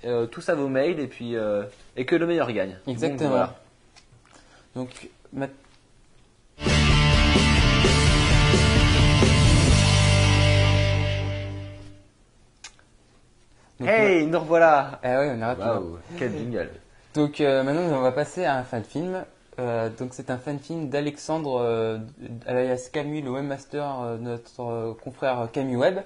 [0.05, 1.63] euh, tous à vos mails, et puis euh,
[1.95, 2.77] et que le meilleur gagne.
[2.85, 3.29] Donc, Exactement.
[3.29, 3.55] voilà.
[4.75, 5.47] Donc, ma-
[13.79, 15.65] Donc, Hey, nous revoilà Eh oui, on est rapide.
[15.65, 16.69] Waouh, quel jingle
[17.13, 19.23] Donc euh, maintenant, on va passer à un fan film.
[19.57, 21.97] Euh, donc c'est un fan film d'Alexandre euh,
[22.45, 25.99] alias Camus, le webmaster, euh, notre euh, confrère Camus Web,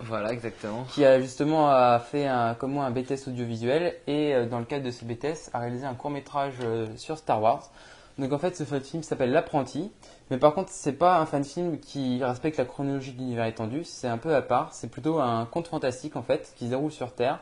[0.00, 0.84] Voilà, exactement.
[0.84, 4.64] qui a justement a fait un, comme moi un BTS audiovisuel et euh, dans le
[4.64, 6.54] cadre de ce BTS a réalisé un court métrage
[6.96, 7.70] sur Star Wars.
[8.18, 9.92] Donc en fait, ce fan film s'appelle L'apprenti,
[10.30, 13.84] mais par contre, c'est pas un fan film qui respecte la chronologie de l'univers étendu.
[13.84, 14.72] C'est un peu à part.
[14.72, 17.40] C'est plutôt un conte fantastique en fait qui se déroule sur Terre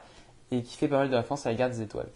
[0.50, 2.08] et qui fait pas mal de références à la guerre des étoiles.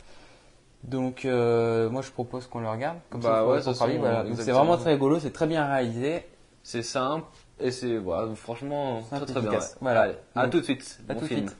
[0.83, 2.99] Donc euh, moi je propose qu'on le regarde.
[3.11, 4.25] Comme Bah ça, ouais, voilà.
[4.37, 6.27] C'est vraiment très rigolo, c'est très bien réalisé.
[6.65, 7.27] C'est simple
[7.61, 9.51] et c'est voilà, franchement très très bien.
[9.53, 9.59] ouais.
[9.81, 10.01] Voilà.
[10.03, 10.99] Allez, à tout de suite.
[11.09, 11.51] à Bon tout de film.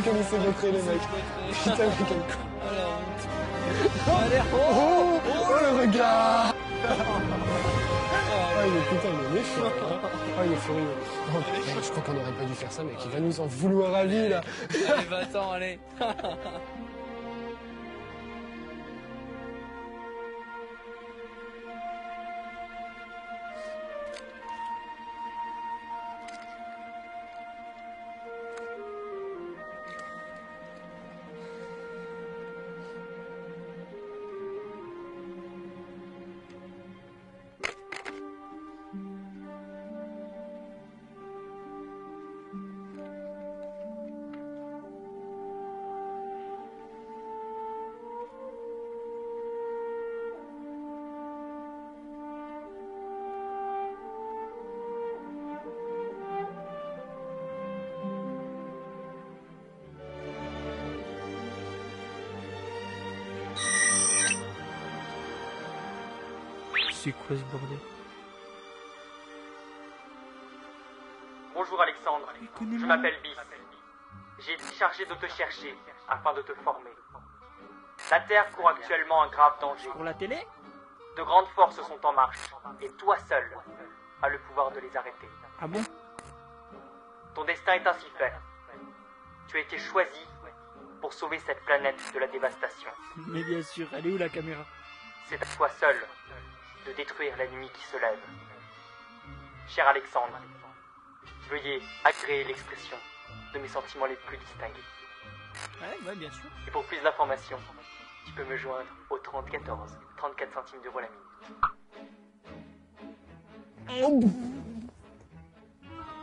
[0.00, 1.00] Plus qu'à laisser rentrer les mecs.
[1.50, 2.44] Putain, mais quel con.
[4.08, 9.72] Allez, oh, Oh, oh, le regard Ah, il est putain, il est méchant.
[10.38, 10.94] Ah, il est furieux.
[11.28, 12.96] Oh, putain, je crois qu'on aurait pas dû faire ça, mec.
[13.04, 14.40] Il va nous en vouloir à vie, là.
[14.70, 15.78] allez, va-t'en, allez.
[72.60, 73.36] je m'appelle Bis.
[74.40, 75.76] J'ai été chargé de te chercher
[76.08, 76.90] afin de te former.
[78.10, 79.88] La Terre court actuellement un grave danger.
[79.90, 80.46] Pour la télé
[81.16, 82.38] De grandes forces sont en marche,
[82.80, 83.58] et toi seul
[84.22, 85.28] as le pouvoir de les arrêter.
[85.60, 85.82] Ah bon?
[87.34, 88.32] Ton destin est ainsi fait.
[89.48, 90.26] Tu as été choisi
[91.00, 92.90] pour sauver cette planète de la dévastation.
[93.26, 94.64] Mais bien sûr, elle est où la caméra?
[95.26, 95.96] C'est à toi seul
[96.86, 98.18] de détruire la nuit qui se lève.
[99.68, 100.38] Cher Alexandre,
[101.48, 102.96] veuillez agréer l'expression
[103.54, 104.82] de mes sentiments les plus distingués.
[105.80, 106.50] Ouais, ouais, bien sûr.
[106.66, 107.58] Et pour plus d'informations,
[108.26, 111.24] tu peux me joindre au 30 14, 34 centimes d'euros la minute.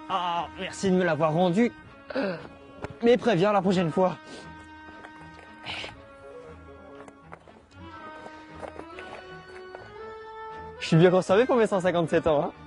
[0.10, 1.72] Ah, merci de me l'avoir rendu.
[3.04, 4.16] Mais préviens la prochaine fois.
[10.80, 12.44] Je suis bien conservé pour mes 157 ans.
[12.44, 12.65] Hein.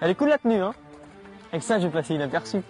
[0.00, 0.62] Elle est cool la tenue.
[0.62, 0.72] Hein.
[1.52, 2.62] Avec ça, je vais passer inaperçu.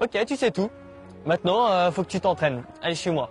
[0.00, 0.70] Ok, tu sais tout.
[1.26, 2.62] Maintenant, euh, faut que tu t'entraînes.
[2.82, 3.30] Allez chez moi.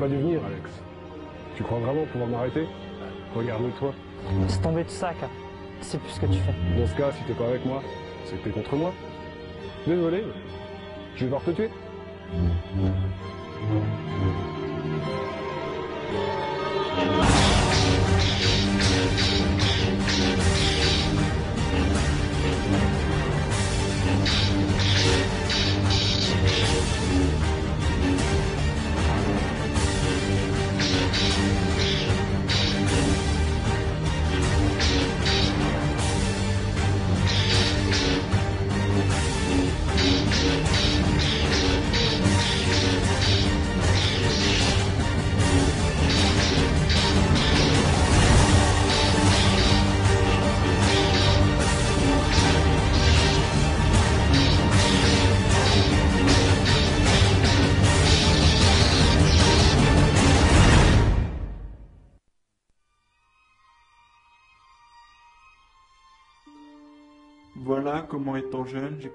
[0.00, 0.70] Pas dû venir, Alex.
[1.56, 2.66] Tu crois vraiment pouvoir m'arrêter
[3.36, 3.92] Regarde-toi.
[4.48, 5.16] C'est tombé de sac.
[5.82, 6.80] C'est plus ce que tu fais.
[6.80, 7.82] Dans ce cas, si t'es pas avec moi,
[8.24, 8.92] c'est que t'es contre moi.
[9.86, 10.24] Désolé,
[11.14, 11.70] je vais devoir te tuer.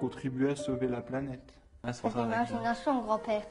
[0.05, 1.51] Contribué à sauver la planète.
[1.83, 2.25] Ah, d'accord.
[2.25, 3.41] imagination, grand-père.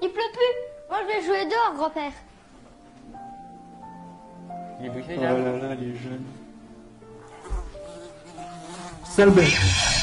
[0.00, 0.54] Il pleut plus
[0.88, 2.12] Moi, je vais jouer dehors, grand-père.
[4.78, 6.24] Il est bouché Oh là là là, les jeunes.
[9.04, 9.97] Sale bête.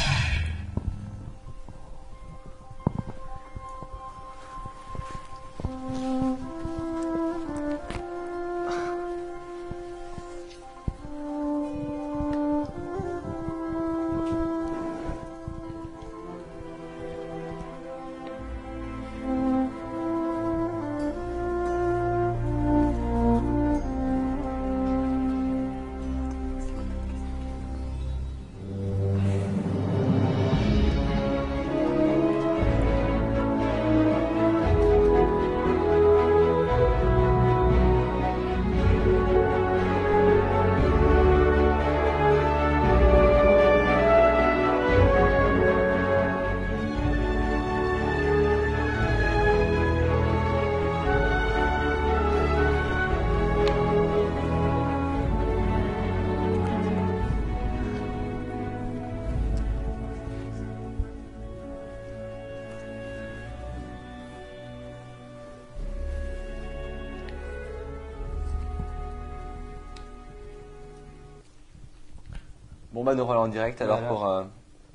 [73.05, 74.07] Bah nous voilà en direct alors Voilà.
[74.09, 74.43] pour, euh,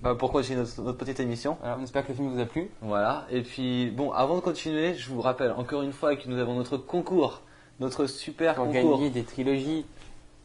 [0.03, 1.57] bah, pour continuer notre, notre petite émission.
[1.65, 2.71] Alors, on espère que le film vous a plu.
[2.83, 6.39] Voilà, et puis bon, avant de continuer, je vous rappelle encore une fois que nous
[6.39, 7.41] avons notre concours,
[7.81, 8.99] notre super Pour concours.
[8.99, 9.87] gagner des trilogies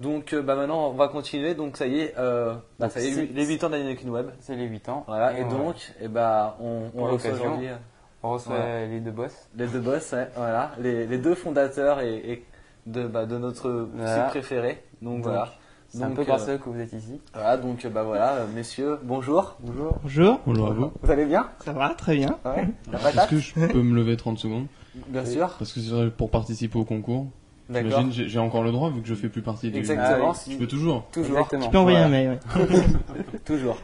[0.00, 3.06] Donc euh, bah maintenant on va continuer, donc ça y est, euh, bah, ça y
[3.06, 4.30] est, c'est- les 8 ans d'Anakin Web.
[4.40, 5.04] C'est les 8 ans.
[5.06, 7.76] Voilà, et on- donc, eh ben, on, reçoit l'occasion, aujourd'hui euh,
[8.24, 8.86] On reçoit Voilà.
[8.86, 9.32] les deux boss.
[9.56, 12.44] les deux boss, ouais, voilà, les, les deux fondateurs et, et
[12.86, 14.14] de, bah, de notre Voilà.
[14.14, 14.82] site préféré.
[15.00, 15.48] Donc, Donc, voilà.
[15.88, 17.20] C'est un peu euh, grâce à eux que vous êtes ici.
[17.34, 19.56] Voilà, donc euh, bah voilà, euh, messieurs, bonjour.
[19.60, 19.98] Bonjour.
[20.02, 20.40] Bonjour.
[20.46, 20.90] Bonjour à vous.
[21.02, 21.48] Vous allez bien?
[21.62, 22.38] Ça va, très bien.
[22.46, 22.66] Ouais.
[22.94, 24.66] Est-ce que je peux me lever 30 secondes?
[25.08, 25.50] Bien sûr.
[25.58, 27.26] Parce que c'est pour participer au concours.
[27.68, 27.90] D'accord.
[27.90, 29.78] J'imagine j'ai j'ai encore le droit vu que je fais plus partie du.
[29.78, 30.32] Exactement.
[30.34, 31.04] Ah Je peux toujours.
[31.12, 31.36] Toujours.
[31.38, 31.64] Exactement.
[31.66, 32.08] Tu peux envoyer Voilà.
[32.08, 33.38] un mail, ouais.
[33.44, 33.76] Toujours.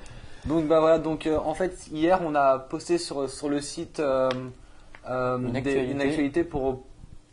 [0.47, 4.01] Donc bah voilà, donc euh, en fait hier on a posté sur, sur le site
[4.01, 4.31] euh,
[5.11, 5.93] euh, Une des- actualité.
[5.93, 6.85] une actualité pour,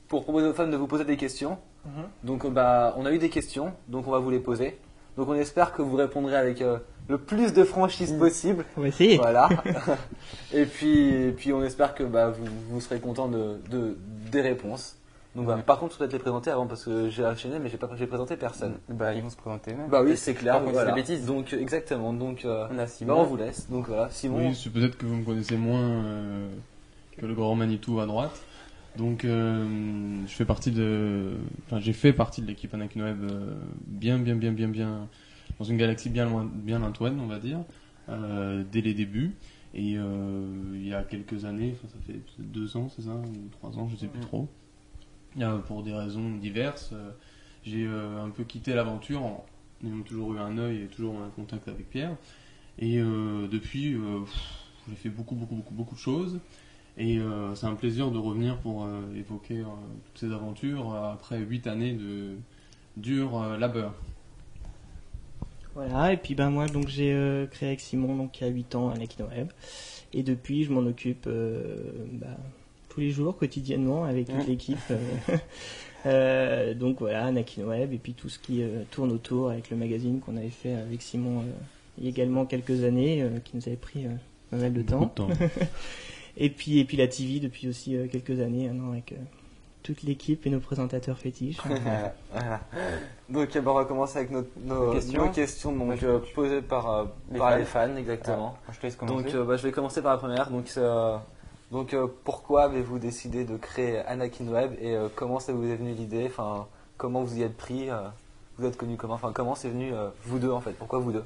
[0.07, 1.57] pour proposer aux fans de vous poser des questions.
[1.85, 1.91] Mhm.
[2.23, 4.77] Donc euh, bah on a eu des questions, donc on va vous les poser.
[5.17, 6.77] Donc on espère que vous répondrez avec euh,
[7.07, 8.19] le plus de franchise Mm.
[8.19, 8.65] possible.
[8.77, 9.17] On va essayer.
[9.17, 9.47] Voilà.
[10.53, 13.97] et puis et puis on espère que bah, vous, vous serez content de, de-
[14.31, 14.97] des réponses.
[15.35, 15.61] Donc bah, Ouais.
[15.63, 17.89] par contre, je voudrais te les présenter avant parce que j'ai enchaîné mais j'ai pas
[17.97, 18.75] j'ai présenté personne.
[18.89, 19.89] Bah, ils vont se présenter eux-mêmes.
[19.89, 20.61] Bah oui, c'est clair.
[20.61, 20.93] Dise voilà.
[20.93, 21.25] bêtises.
[21.25, 22.11] Donc euh, exactement.
[22.13, 23.19] Donc euh, On a bah, Simon.
[23.19, 23.69] on vous laisse.
[23.69, 24.39] Donc voilà, Simon.
[24.47, 26.47] Oui, c'est peut-être que vous me connaissez moins euh,
[27.17, 28.31] que le grand Manitou à droite.
[28.97, 31.33] Donc, euh, je fais partie de.
[31.65, 33.55] Enfin, j'ai fait partie de l'équipe Anakin Web euh,
[33.87, 35.09] bien, bien, bien, bien, bien.
[35.59, 37.59] Dans une galaxie bien loin, bien lointaine, on va dire,
[38.09, 39.35] euh, dès les débuts.
[39.73, 43.49] Et euh, il y a quelques années, enfin, ça fait deux ans, c'est ça, ou
[43.51, 44.25] trois ans, je sais plus Mm.
[44.25, 44.49] trop.
[45.41, 47.11] Euh, pour des raisons diverses, euh,
[47.63, 49.45] j'ai euh, un peu quitté l'aventure en
[49.85, 52.15] ayant toujours eu un œil et toujours un contact avec Pierre.
[52.79, 54.21] Et euh, depuis, euh,
[54.89, 56.39] j'ai fait beaucoup, beaucoup, beaucoup, beaucoup de choses.
[56.97, 59.65] Et euh, c'est un plaisir de revenir pour euh, évoquer euh,
[60.05, 62.35] toutes ces aventures euh, après huit années de
[62.97, 63.93] dur euh, labeur.
[65.73, 68.49] Voilà, et puis ben moi donc j'ai euh, créé avec Simon donc il y a
[68.49, 69.49] 8 ans Web
[70.13, 71.75] et depuis je m'en occupe euh,
[72.13, 72.37] bah,
[72.87, 74.97] tous les jours quotidiennement avec toute l'équipe euh,
[76.05, 79.75] euh, donc voilà Anakin Web et puis tout ce qui euh, tourne autour avec le
[79.75, 81.51] magazine qu'on avait fait avec Simon euh,
[81.97, 84.11] il y a également quelques années euh, qui nous avait pris euh,
[84.51, 85.45] pas mal de temps Beaucoup de temps.
[86.37, 89.15] et puis et puis la TV depuis aussi euh, quelques années maintenant avec euh,
[89.83, 91.57] toute l'équipe et nos présentateurs fétiches
[92.31, 92.59] Voilà.
[93.29, 95.25] Donc euh, bah, on va commencer avec nos, nos, Questions.
[95.25, 97.57] nos questions donc, Bah, je- posées par, euh, Les par fans.
[97.57, 98.55] les fans, exactement.
[98.67, 99.23] Ah, je te laisse commencer.
[99.23, 100.49] Donc euh, bah, je vais commencer par la première.
[100.49, 101.17] Donc, euh,
[101.71, 105.75] donc euh, pourquoi avez-vous décidé de créer Anakin Web et euh, comment ça vous est
[105.75, 106.25] venu l'idée?
[106.27, 106.67] Enfin,
[106.97, 107.89] comment vous y êtes pris?
[107.89, 108.01] Euh,
[108.57, 109.15] Vous êtes connu comment?
[109.15, 110.71] Enfin, comment c'est venu euh, vous deux en fait?
[110.71, 111.23] Pourquoi vous deux?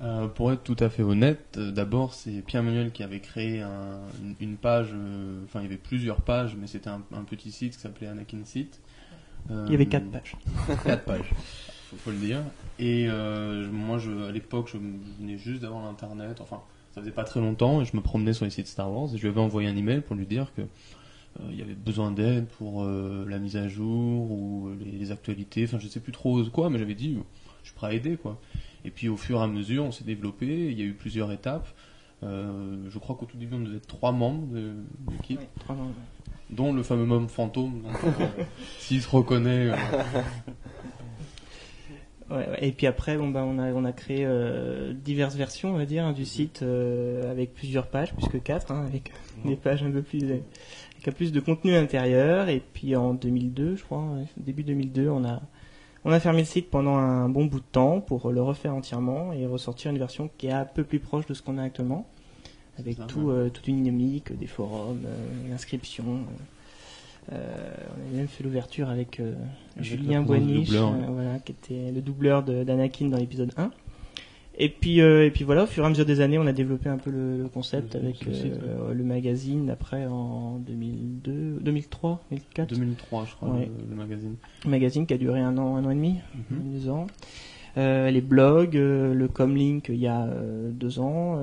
[0.00, 3.62] Euh, pour être tout à fait honnête, euh, d'abord c'est Pierre Manuel qui avait créé
[3.62, 4.00] un-
[4.40, 7.74] une- page, euh, enfin il y avait plusieurs pages, mais c'était un, un petit site
[7.76, 8.80] qui s'appelait Anakin Site.
[9.50, 10.36] Il y avait 4 pages
[10.84, 11.30] Quatre pages.
[11.90, 12.40] faut, faut le dire.
[12.78, 13.06] Et
[13.70, 16.40] moi, je, à l'époque, je venais juste d'avoir l'internet.
[16.40, 16.60] Enfin,
[16.94, 19.18] ça faisait pas très longtemps et je me promenais sur les sites Star Wars et
[19.18, 22.10] je lui avais envoyé un email pour lui dire que euh, il y avait besoin
[22.10, 25.64] d'aide pour euh, la mise à jour ou les, les actualités.
[25.64, 27.18] Enfin, je sais plus trop quoi, mais j'avais dit,
[27.62, 28.40] je suis prêt à aider, quoi.
[28.84, 30.46] Et puis au fur et à mesure, on s'est développé.
[30.46, 31.68] Il y a eu plusieurs étapes.
[32.22, 34.72] Euh, je crois qu'au tout début, on devait être trois membres de,
[35.10, 35.94] l'équipe, Ouais, trois membres.
[36.50, 37.82] dont le fameux membre fantôme.
[37.82, 38.26] Donc, euh,
[38.78, 39.70] S'il se reconnaît.
[39.70, 39.76] euh,
[42.30, 42.46] Ouais.
[42.62, 45.84] Et puis après, bon, bah, on, a, on a créé euh, diverses versions, on va
[45.84, 49.12] dire, hein, du site avec plusieurs pages, plus que quatre, hein, avec
[49.44, 50.42] des pages un peu plus, avec
[51.06, 52.48] un plus de contenu intérieur.
[52.48, 54.06] Et puis en 2002, je crois,
[54.38, 55.42] début 2002, on a,
[56.04, 59.32] on a fermé le site pendant un bon bout de temps pour le refaire entièrement
[59.32, 62.06] et ressortir une version qui est un peu plus proche de ce qu'on a actuellement,
[62.78, 65.16] avec tout, euh, toute une dynamique, des forums, euh,
[65.50, 66.04] l'inscription.
[66.04, 67.74] euh, euh,
[68.10, 69.36] on a même fait l'ouverture avec, Avec
[69.80, 70.70] Julien Boiniche,
[71.08, 73.70] voilà, qui était le doubleur d'Anakin dans l'épisode 1.
[74.56, 76.52] Et puis, euh, et puis voilà, au fur et à mesure des années, on a
[76.52, 81.58] développé un peu le, le concept Le- avec le euh, le magazine après en 2002,
[81.60, 82.68] 2003, 2004.
[82.78, 83.66] 2003, je crois, Ouais.
[83.66, 84.36] le, le magazine.
[84.64, 86.18] Un magazine qui a duré un an, un an et demi,
[86.50, 86.72] Mhm.
[86.72, 87.06] deux ans.
[87.76, 90.28] Euh, les blogs, le Comlink il y a
[90.70, 91.40] deux ans,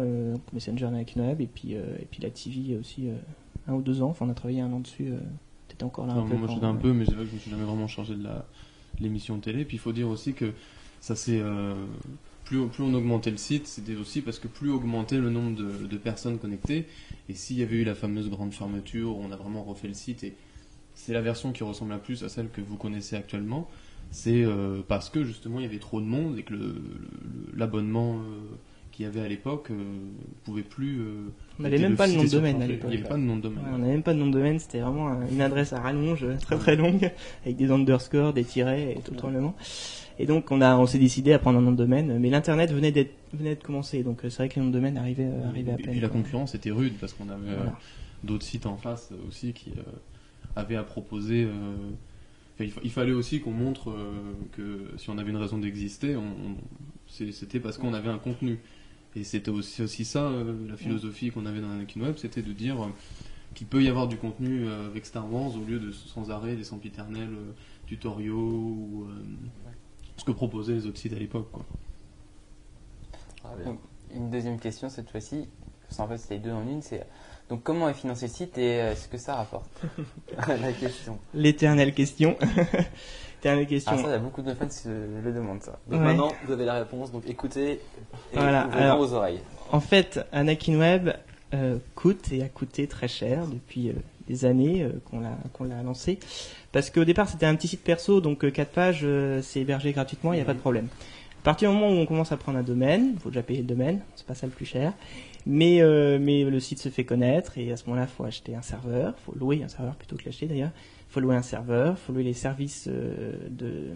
[0.54, 3.10] Messenger Anakin Web, et puis, et puis la TV aussi
[3.68, 4.10] un ou deux ans.
[4.12, 5.10] Enfin, on a travaillé un an dessus.
[5.68, 6.36] T'étais encore là Enfin, un peu.
[6.38, 8.24] moi, j'étais un peu, mais c'est vrai que je me suis jamais vraiment chargé de
[8.24, 8.46] la
[9.02, 9.66] l'émission de télé.
[9.66, 10.54] Puis il faut dire aussi que
[11.02, 11.42] ça c'est
[12.52, 15.88] plus, plus on augmentait le site, c'était aussi parce que plus augmentait le nombre de,
[15.88, 16.86] de personnes connectées.
[17.30, 19.94] Et s'il y avait eu la fameuse grande fermeture, où on a vraiment refait le
[19.94, 20.34] site et
[20.94, 23.70] c'est la version qui ressemble la plus à celle que vous connaissez actuellement.
[24.12, 26.54] C'est euh, parce que justement il y avait trop de monde et que
[27.56, 28.40] l'abonnement euh,
[28.92, 29.76] qu'il y avait à l'époque euh,
[30.44, 31.00] pouvait plus.
[31.60, 32.90] On n'avait même pas le nom de domaine à l'époque.
[32.92, 33.60] Il n'y avait pas de nom de domaine.
[33.64, 35.80] Ouais, on n'avait même pas de nom de domaine, c'était vraiment un- une adresse à
[35.80, 37.10] rallonge très très longue,
[37.46, 39.56] avec des underscores, des tirets et tout le tremblement.
[40.20, 42.72] Et donc on a, on s'est décidé à prendre un nom de domaine, mais l'internet
[42.72, 45.26] venait d'être, venait de commencer, donc euh, c'est vrai que les noms de domaine arrivaient,
[45.26, 45.92] euh, arrivaient à Et peine.
[45.92, 46.22] puis la quoi.
[46.22, 47.80] concurrence était rude parce qu'on avait euh, Voilà.
[48.24, 49.72] d'autres sites en face aussi qui
[50.56, 51.48] avaient à proposer.
[52.60, 54.12] il, fa- il fallait aussi qu'on montre euh,
[54.52, 56.56] que si on avait une raison d'exister, on, on-
[57.08, 58.60] c'est- c'était parce qu'on avait un contenu.
[59.16, 62.54] Et c'était aussi, aussi ça euh, la philosophie qu'on avait dans Anakin Web, c'était de
[62.54, 62.88] dire euh,
[63.56, 66.64] qu'il peut y avoir du contenu avec Star Wars au lieu de sans arrêt des
[66.64, 67.32] sempiternels
[67.88, 69.08] tutoriaux ou
[70.22, 71.50] ce que proposaient les autres sites à l'époque.
[71.52, 71.64] quoi.
[73.44, 73.50] Ah,
[74.16, 75.48] une deuxième question cette fois-ci,
[75.98, 77.04] qu'en fait c'était deux en une, c'est
[77.50, 79.70] donc comment est financé le site et euh, ce que ça rapporte?
[80.48, 81.18] La question.
[81.34, 82.38] L'éternelle question.
[83.40, 83.94] Éternelle question.
[83.96, 85.80] Ah ça, il y a beaucoup de fans qui se le demandent ça.
[85.90, 86.06] Donc Ouais.
[86.06, 87.80] maintenant, vous avez la réponse, donc écoutez et
[88.34, 89.40] Voilà, alors- vos oreilles.
[89.72, 91.10] En fait, Anakin Web
[91.56, 93.94] euh, coûte et a coûté très cher depuis euh,
[94.32, 96.20] des années euh, qu'on l'a qu'on l'a lancé.
[96.72, 100.34] Parce qu'au départ, c'était un petit site perso, donc 4 pages, euh, c'est hébergé gratuitement,
[100.34, 100.88] il n'y a pas de problème.
[101.42, 103.62] À partir du moment où on commence à prendre un domaine, il faut déjà payer
[103.62, 104.94] le domaine, c'est pas ça le plus cher.
[105.48, 108.54] Mais, euh, mais le site se fait connaître et à ce moment-là, il faut acheter
[108.56, 110.70] un serveur, il faut louer un serveur plutôt que l'acheter d'ailleurs.
[111.10, 113.88] Il faut louer un serveur, il faut louer les services euh, de,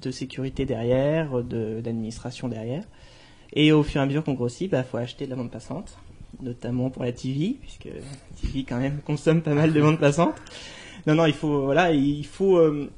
[0.00, 2.84] de sécurité derrière, de- d'administration derrière.
[3.52, 5.98] Et au fur et à mesure qu'on grossit, bah, faut acheter de la bande passante,
[6.42, 10.34] notamment pour la TV, puisque la TV quand même consomme pas mal de bande passante.
[11.06, 12.90] Non, non, il faut, voilà, il faut, euh,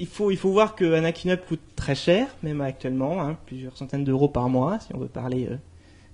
[0.00, 4.04] il faut, il faut voir que Anakin coûte très cher, même actuellement, hein, plusieurs centaines
[4.04, 5.56] d'euros par mois, si on veut parler euh,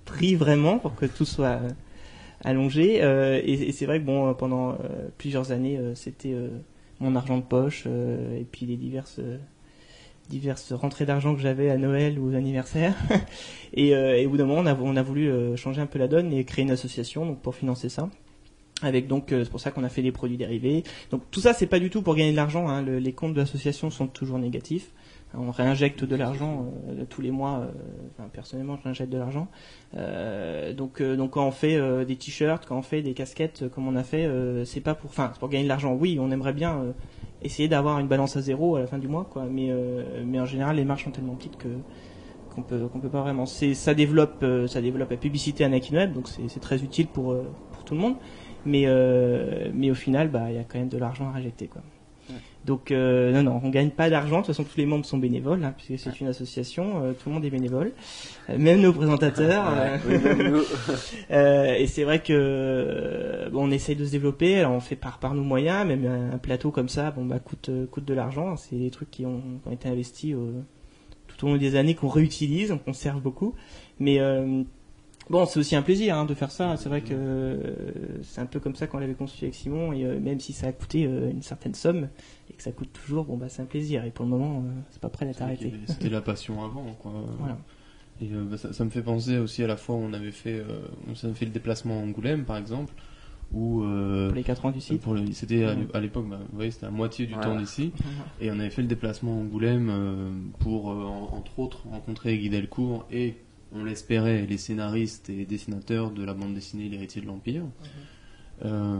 [0.05, 1.69] prix vraiment, pour que tout soit euh,
[2.43, 3.01] allongé.
[3.01, 4.77] Euh, et et c'est vrai que bon, pendant
[5.17, 6.35] plusieurs années, c'était
[6.99, 9.21] mon argent de poche et puis les diverses
[10.29, 12.95] diverses rentrées d'argent que j'avais à Noël ou aux anniversaires.
[13.73, 16.07] et, euh, et au bout d'un moment, on a, voulu euh, changer un peu la
[16.07, 18.09] donne et créer une association donc pour financer ça.
[18.83, 20.83] Avec donc euh, c'est pour ça qu'on a fait des produits dérivés.
[21.09, 22.67] Donc tout ça c'est pas du tout pour gagner de l'argent.
[22.67, 22.81] Hein.
[22.83, 24.91] Le- les comptes de l'association sont toujours négatifs.
[25.33, 27.67] On réinjecte de l'argent euh, tous les mois.
[28.19, 29.47] euh, personnellement, je réinjecte de l'argent.
[29.95, 33.87] Euh, donc, euh, donc quand on fait des t-shirts, quand on fait des casquettes, comme
[33.87, 34.29] on a fait,
[34.65, 35.93] c'est pas pour, enfin, pour gagner de l'argent.
[35.93, 36.93] Oui, on aimerait bien
[37.41, 39.45] essayer d'avoir une balance à zéro à la fin du mois, quoi.
[39.49, 39.71] Mais,
[40.25, 41.67] mais en général, les marges sont tellement petites que
[42.55, 43.45] qu'on peut qu'on peut pas vraiment.
[43.45, 47.35] C'est ça développe ça développe la publicité Anakin Web, donc c'est très utile pour
[47.71, 48.15] pour tout le monde.
[48.65, 48.89] Mais
[49.91, 51.39] au final, bah il y a quand même de l'argent à.
[52.67, 54.41] Donc euh, non, non, on gagne pas d'argent.
[54.41, 57.01] De toute façon, tous les membres sont bénévoles, hein, puisque c'est une association.
[57.01, 57.93] euh, tout le monde est bénévole,
[58.49, 59.71] Euh, même nos présentateurs.
[59.73, 60.61] Ouais, oui, même nous.
[61.29, 64.59] et c'est vrai que bon, on essaye de se développer.
[64.59, 65.87] Alors on fait par par nos moyens.
[65.87, 68.55] Même un, un plateau comme ça, bon bah coûte coûte de l'argent.
[68.57, 70.51] C'est des trucs qui ont, qui ont été investis au-
[71.27, 73.53] tout au long des années qu'on réutilise, on conserve beaucoup.
[73.99, 74.63] Mais euh,
[75.29, 76.77] Bon, c'est aussi un plaisir hein, de faire ça.
[76.77, 77.57] C'est vrai que euh,
[78.23, 80.67] c'est un peu comme ça qu'on l'avait conçu avec Simon, et euh, même si ça
[80.67, 82.07] a coûté euh, une certaine somme
[82.49, 84.05] et que ça coûte toujours, bon bah c'est un plaisir.
[84.05, 85.73] Et pour le moment, euh, c'est pas prêt d'être arrêté.
[85.87, 87.11] C'était la passion avant, quoi.
[87.39, 87.57] Voilà.
[88.21, 90.31] Et euh, bah, ça, ça me fait penser aussi à la fois où on avait
[90.31, 92.93] fait, euh, on fait le déplacement à Angoulême, par exemple,
[93.53, 95.03] où euh, Pour les 4 ans du site.
[95.33, 97.49] c'était à à l'époque, bah, vous voyez, c'était la moitié du Voilà.
[97.49, 97.91] temps d'ici,
[98.41, 102.37] et on avait fait le déplacement à Angoulême euh, pour, euh, en- entre autres, rencontrer
[102.37, 103.35] Guy Delcourt et,
[103.73, 107.63] on l'espérait, les scénaristes et dessinateurs de la bande dessinée L'héritier de l'Empire.
[108.65, 108.99] Euh,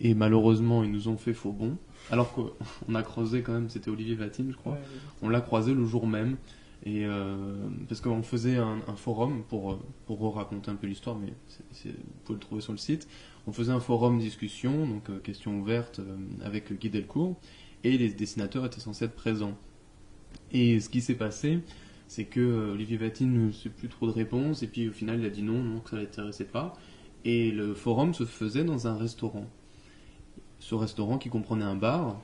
[0.00, 1.76] et malheureusement, ils nous ont fait faux bon.
[2.10, 4.72] Alors qu'on a creusé quand même, c'était Olivier Vatine, je crois.
[4.72, 4.78] Ouais,
[5.22, 6.36] On l'a croisé le jour même.
[6.84, 7.56] Et euh,
[7.88, 11.32] parce qu'on faisait un, un forum pour, pour raconter un peu l'histoire, mais
[11.84, 11.92] vous
[12.24, 13.08] pouvez le trouver sur le site.
[13.48, 17.36] On faisait un forum discussion, donc euh, questions ouvertes euh, avec Guy Delcourt,
[17.82, 19.56] et les dessinateurs étaient censés être présents.
[20.52, 21.60] Et ce qui s'est passé,
[22.08, 25.20] c'est que euh, Olivier Vatine ne sait plus trop de réponses, et puis au final
[25.20, 26.74] il a dit non, non, que ça l'intéressait pas.
[27.24, 29.46] Et le forum se faisait dans un restaurant.
[30.58, 32.20] Ce restaurant qui comprenait un bar,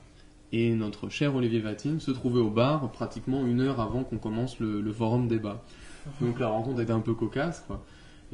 [0.53, 4.59] et notre cher Olivier Vatine se trouvait au bar pratiquement une heure avant qu'on commence
[4.59, 5.62] le, le forum débat.
[6.20, 7.85] Donc la rencontre était un peu cocasse, quoi.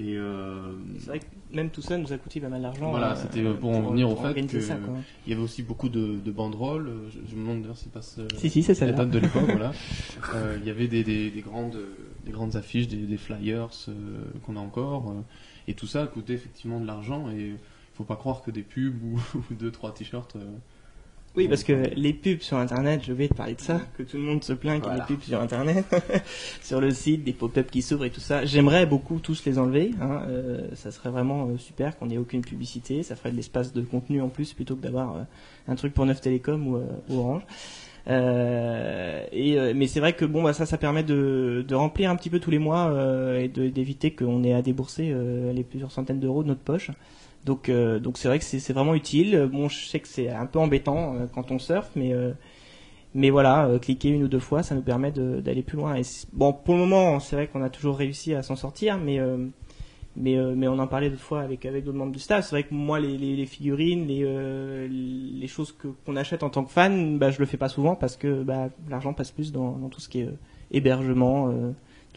[0.02, 2.88] Et euh, C'est vrai que même tout ça nous a coûté pas mal d'argent.
[2.90, 4.94] voilà, euh, c'était pour en venir au fait organiser que ça, quoi.
[5.26, 6.90] il y avait aussi beaucoup de, de banderoles.
[7.10, 9.42] Je, je me demande d'ailleurs si passe euh, Si, si, c'est la date de l'époque.
[9.46, 9.72] voilà.
[10.34, 11.78] Euh, il y avait des, des, des grandes
[12.24, 13.68] des grandes affiches, des, des flyers
[14.46, 15.14] qu'on a encore,
[15.68, 17.28] et tout ça coûtait effectivement de l'argent.
[17.30, 17.56] Et il
[17.94, 20.36] faut pas croire que des pubs ou, ou deux trois t-shirts.
[21.36, 24.16] Oui, parce que les pubs sur Internet, je vais te parler de ça, que tout
[24.16, 25.06] le monde se plaint qu'il y Voilà.
[25.06, 25.84] des pubs sur Internet,
[26.62, 28.44] sur le site, des pop-up qui s'ouvrent et tout ça.
[28.44, 29.92] J'aimerais beaucoup tous les enlever.
[30.00, 30.22] Hein.
[30.28, 33.04] euh, ça serait vraiment euh, super qu'on ait aucune publicité.
[33.04, 35.22] Ça ferait de l'espace de contenu en plus plutôt que d'avoir euh,
[35.68, 37.42] un truc pour Neuf Télécom ou, euh, ou Orange.
[38.08, 42.10] Euh, et, euh, mais c'est vrai que bon, bah, ça, ça permet de, de remplir
[42.10, 45.14] un petit peu tous les mois euh, et d'éviter qu'on ait à débourser
[45.54, 46.90] les plusieurs centaines d'euros de notre poche.
[47.44, 49.48] Donc, euh, donc c'est vrai que c'est vraiment utile.
[49.50, 52.32] Bon, je sais que c'est un peu embêtant euh, quand on surfe, mais euh,
[53.14, 55.96] mais voilà, euh, cliquer une ou deux fois, ça nous permet d'aller plus loin.
[55.96, 59.18] Et bon, pour le moment, c'est vrai qu'on a toujours réussi à s'en sortir, mais
[59.18, 59.46] euh,
[60.16, 62.44] mais mais on en parlait d'autres fois avec avec d'autres membres du staff.
[62.44, 66.50] C'est vrai que moi, les, les, les figurines, les les choses que qu'on achète en
[66.50, 69.50] tant que fan, bah je le fais pas souvent parce que bah l'argent passe plus
[69.50, 70.28] dans, dans tout ce qui est
[70.72, 71.50] hébergement.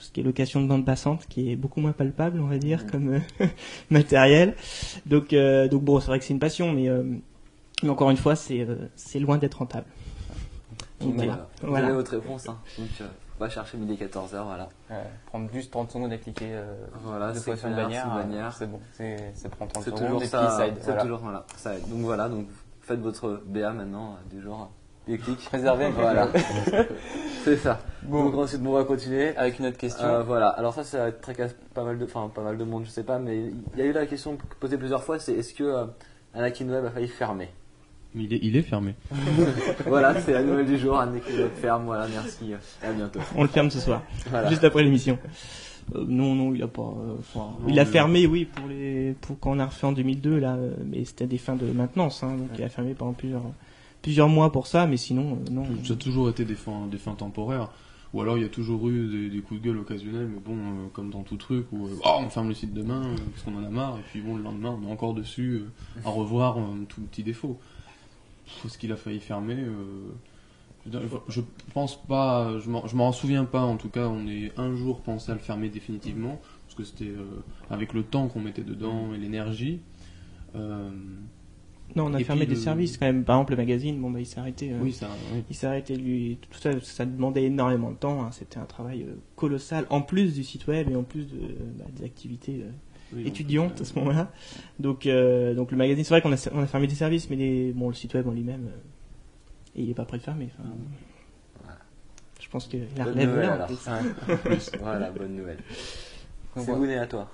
[0.04, 2.58] Tout ce qui est location de bande passante, qui est beaucoup moins palpable, on va
[2.58, 3.48] dire, comme euh,
[3.90, 4.54] matériel.
[5.06, 7.04] Donc, euh, donc bon, c'est vrai que c'est une passion, mais, euh,
[7.84, 9.86] mais encore une fois, c'est euh, c'est loin d'être rentable.
[11.00, 11.32] Donc, Voilà.
[11.32, 11.48] voilà.
[11.62, 11.86] Vous Voilà.
[11.88, 12.50] avez votre réponse.
[12.50, 12.58] Hein.
[12.78, 13.08] Donc, euh,
[13.40, 14.70] on va chercher midi 14h, voilà.
[14.90, 14.98] Ouais,
[15.28, 18.10] prendre juste 30 secondes à cliquer euh, Voilà, deux c'est fois sur une bannière, c'est
[18.10, 18.54] une bannière.
[18.54, 20.50] c'est bon, c'est prendre 30 C'est secondes toujours et puis ça.
[20.50, 20.76] ça aide.
[20.80, 21.02] C'est voilà.
[21.02, 21.90] toujours voilà, ça aide.
[21.90, 22.48] Donc voilà, donc
[22.82, 24.70] faites votre BA maintenant euh, du genre
[25.08, 25.40] des clics.
[25.52, 26.28] Réservé avec Voilà.
[27.44, 27.80] c'est ça.
[28.04, 28.26] Bon.
[28.26, 29.36] Donc ensuite, bon, on va continuer.
[29.38, 30.06] Avec une autre question.
[30.06, 30.48] Euh, voilà.
[30.50, 32.86] Alors ça, ça va être très casse- pas mal de, enfin pas mal de monde,
[32.86, 35.54] je sais pas, mais il y a eu la question posée plusieurs fois, c'est est-ce
[35.54, 35.86] que euh,
[36.34, 37.50] Anakin Web a failli fermer?
[38.16, 38.94] Mais il est, il est fermé.
[39.88, 41.00] Voilà, c'est la nouvelle du jour.
[41.00, 41.86] Anakin Web ferme.
[41.86, 42.54] Voilà, merci.
[42.84, 43.20] À bientôt.
[43.36, 44.50] On le ferme ce soir, Voilà.
[44.50, 45.18] juste après l'émission.
[45.96, 46.82] Euh, non, non, il a pas.
[46.82, 49.92] euh, enfin, Non, il a fermé, oui, pour les, pour quand on a refait en
[49.92, 53.12] 2002 là, euh, mais c'était des fins de maintenance, hein, donc il a fermé pendant
[53.12, 53.42] plusieurs,
[54.04, 55.66] plusieurs mois pour ça, mais sinon, euh, non.
[55.84, 57.70] Ça a toujours été des fins, temporaires.
[58.14, 60.88] Ou alors il y a toujours eu des, coups de gueule occasionnels, mais bon, euh,
[60.94, 63.02] comme dans tout truc, où euh, Oh, on ferme le site demain
[63.32, 65.64] parce qu'on en a marre, et puis bon, le lendemain on est encore dessus
[66.06, 66.58] à revoir
[66.90, 67.60] tout petit défaut.
[68.68, 69.66] Ce qu'il a failli fermer,
[70.86, 71.42] je
[71.74, 75.34] pense pas, je m'en- souviens pas en tout cas, on est un jour pensé à
[75.34, 77.14] le fermer définitivement, parce que c'était
[77.72, 79.80] avec le temps qu'on mettait dedans et l'énergie.
[81.96, 83.24] Non, on a Et fermé des le- services quand même.
[83.24, 84.72] Par exemple, le magazine, bon bah il s'est arrêté.
[84.72, 85.44] euh, oui, ça, oui.
[85.50, 88.24] Il s'est arrêté lui, tout ça, ça demandait énormément de temps.
[88.24, 88.32] hein.
[88.32, 91.38] C'était un travail euh, colossal, en plus du site web et en plus de,
[91.78, 92.72] bah, des activités euh,
[93.14, 94.32] Oui, étudiantes à ce moment-là.
[94.80, 97.36] Donc, euh, donc le magazine, c'est vrai qu'on a, on a fermé des services, mais
[97.36, 98.78] les, bon, le site web en lui-même, euh,
[99.76, 100.50] il est pas prêt de fermer.
[100.58, 100.70] Enfin,
[102.42, 103.68] Je pense que la Bonne relève nouvelle, là, en alors.
[103.68, 103.88] plus.
[103.88, 105.60] En plus, voilà, bonne nouvelle.
[106.58, 107.30] C'est bouné à toi.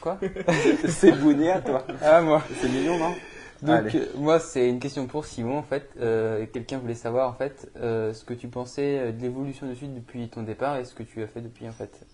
[0.00, 0.18] Quoi?
[0.86, 1.86] C'est bouné à toi.
[2.02, 2.42] Ah, moi.
[2.60, 3.14] C'est mignon, non?
[3.62, 3.96] Donc, Allez.
[3.98, 5.90] euh, moi, c'est une question pour Simon, en fait.
[6.00, 9.76] Euh, Quelqu'un voulait savoir, en fait, euh, ce que tu pensais euh, de l'évolution du
[9.76, 12.06] site depuis ton départ et ce que tu as fait depuis, en fait.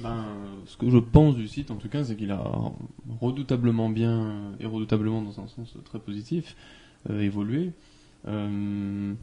[0.00, 0.26] Ben,
[0.66, 2.42] ce que je pense du site, en tout cas, c'est qu'il a
[3.20, 6.54] redoutablement bien, et redoutablement dans un sens très positif,
[7.08, 7.72] euh, évolué.
[8.28, 9.14] Euh,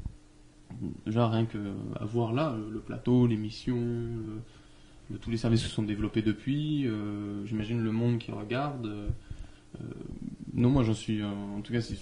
[1.05, 1.59] déjà, rien que
[1.99, 4.41] à voir là, le, plateau, l'émission, le-
[5.11, 8.89] le- tous les services qui se sont développés depuis, euh, j'imagine le monde qui regarde.
[9.81, 9.85] Euh,
[10.53, 11.97] non, moi, j'en suis, euh, en tout cas, si,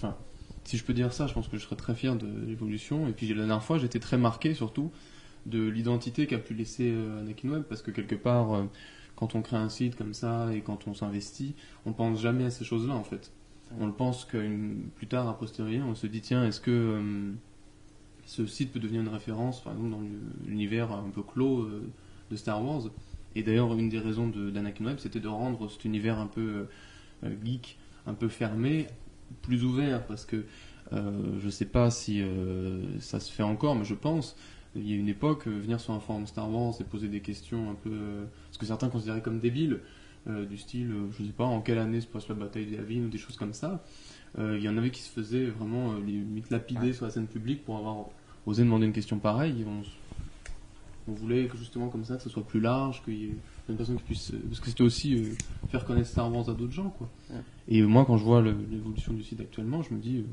[0.64, 3.08] si je peux dire ça, je pense que je serais très fier de l'évolution.
[3.08, 4.90] Et puis, la dernière fois, j'étais très marqué, surtout,
[5.46, 8.64] de l'identité qu'a pu laisser euh, Anakin Web parce que quelque part
[9.16, 11.54] quand on crée un site comme ça et quand on s'investit,
[11.86, 13.30] on pense jamais à ces choses-là en fait.
[13.80, 14.38] On le pense que
[14.96, 17.32] plus tard, a posteriori, on se dit tiens, est-ce que
[18.24, 20.02] ce site peut devenir une référence, par exemple, dans
[20.46, 21.68] l'univers un peu clos
[22.30, 22.82] de Star Wars?
[23.34, 26.66] Et d'ailleurs, une des raisons de- d'Anakin Web, c'était de rendre cet univers un peu
[27.44, 28.86] geek, un peu fermé,
[29.42, 30.44] plus ouvert, parce que
[30.92, 34.36] euh, je sais pas si euh, ça se fait encore, mais je pense.
[34.74, 37.20] Il y a une époque, euh, venir sur un forum Star Wars et poser des
[37.20, 37.90] questions un peu.
[37.90, 39.80] euh, ce que certains considéraient comme débiles,
[40.28, 42.76] euh, du style, euh, je sais pas, en quelle année se passe la bataille des
[42.76, 43.84] Yavin ou des choses comme ça.
[44.38, 47.26] Euh, Il y en avait qui se faisaient vraiment euh, limite lapider sur la scène
[47.26, 48.06] publique pour avoir
[48.46, 49.64] osé demander une question pareille.
[49.66, 49.82] On,
[51.08, 53.36] on voulait que justement comme ça, que ce soit plus large, qu'il y ait
[53.68, 54.32] une personne qui puisse.
[54.48, 55.34] Parce que c'était aussi euh,
[55.68, 57.08] faire connaître Star Wars à d'autres gens, quoi.
[57.30, 57.40] Ouais.
[57.68, 60.24] Et moi, quand je vois l'évolution du site actuellement, je me dis, euh,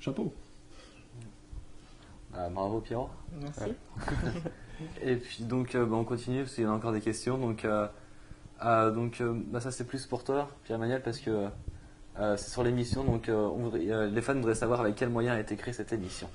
[0.00, 0.32] chapeau.
[2.34, 3.08] Ah, bravo Pierrot.
[3.40, 3.72] Merci.
[5.02, 7.38] Et puis donc euh, bah, on continue parce qu'il y en a encore des questions.
[7.38, 7.86] Donc, euh,
[8.62, 11.48] euh, donc euh, bah, ça c'est plus pour toi, Pierre-Emmanuel, parce que
[12.18, 13.02] euh, c'est sur l'émission.
[13.04, 15.72] Donc euh, on voudrait- euh, les fans voudraient savoir avec quel moyen a été créée
[15.72, 16.28] cette émission.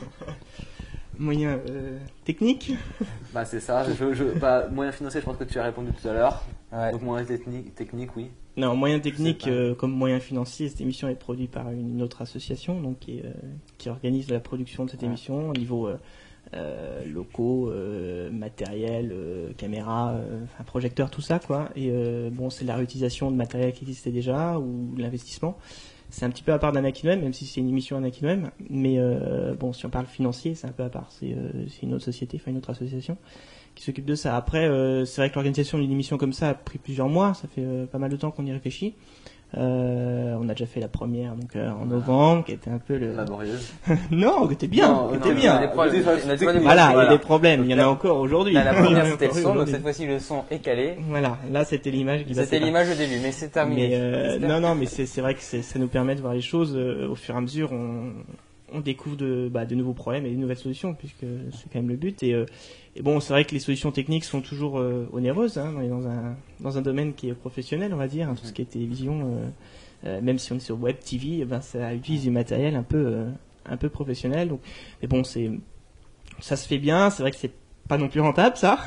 [1.18, 2.72] Moyen euh, technique
[3.34, 3.84] Bah c'est ça.
[3.92, 6.44] Je, je, bah, moyen financier, je pense que tu as répondu tout à l'heure.
[6.72, 6.92] Ouais.
[6.92, 8.30] Donc moyen technique, technique oui.
[8.56, 9.50] Non, moyen technique pas.
[9.50, 13.24] euh, comme moyen financier, cette émission est produite par une autre association donc qui, est,
[13.26, 13.32] euh,
[13.78, 15.08] qui organise la production de cette Ouais.
[15.08, 15.96] émission au niveau euh,
[16.54, 17.72] euh, locaux,
[18.32, 19.12] matériel,
[19.56, 21.68] caméra, enfin, projecteur, tout ça quoi.
[21.74, 21.90] Et
[22.30, 25.56] bon, c'est la réutilisation de matériel qui existait déjà ou l'investissement.
[26.14, 28.52] C'est un petit peu à part d'Anakin Web, même si c'est une émission Anakin.
[28.70, 31.08] Mais euh, bon, si on parle financier, c'est un peu à part.
[31.10, 33.16] C'est euh, une autre société, enfin une autre association
[33.74, 34.36] qui s'occupe de ça.
[34.36, 37.34] Après, euh, c'est vrai que l'organisation d'une émission comme ça a pris plusieurs mois.
[37.34, 38.94] Ça fait euh, pas mal de temps qu'on y réfléchit.
[39.56, 42.96] Euh, on a déjà fait la première donc euh, en novembre, qui était un peu
[42.96, 43.14] le.
[43.14, 43.72] Laborieuse.
[44.10, 45.40] non, qui était bien, Non, qui était non, bien.
[45.40, 46.62] il y a des problèmes.
[46.62, 47.64] Voilà, il y a des problèmes.
[47.64, 48.54] Il y en a encore aujourd'hui.
[48.54, 50.44] La Il y en a première encore c'était le son, donc cette fois-ci le son
[50.50, 50.96] est calé.
[51.08, 53.88] Voilà, là c'était l'image qui C'était l'image au début, mais c'est terminé.
[53.88, 56.74] Mais euh, non, non, mais c'est vrai que ça nous permet de voir les choses
[56.76, 57.70] euh, au fur et à mesure.
[57.72, 58.12] On,
[58.74, 61.88] on découvre de, bah, de nouveaux problèmes et de nouvelles solutions, puisque c'est quand même
[61.88, 62.22] le but.
[62.22, 62.44] Et, euh,
[63.00, 65.58] bon, c'est vrai que les solutions techniques sont toujours euh, onéreuses.
[65.58, 65.88] Hein, on est
[66.60, 69.40] dans un, domaine qui est professionnel, on va dire, hein, tout ce qui est télévision.
[70.04, 72.82] euh, même si on est sur web TV, eh ben, ça utilise du matériel un
[72.82, 73.24] peu,
[73.64, 74.48] un peu professionnel.
[74.48, 74.60] Donc,
[75.00, 77.10] mais bon, ça se fait bien.
[77.10, 77.52] C'est vrai que c'est
[77.88, 78.78] pas non plus rentable ça,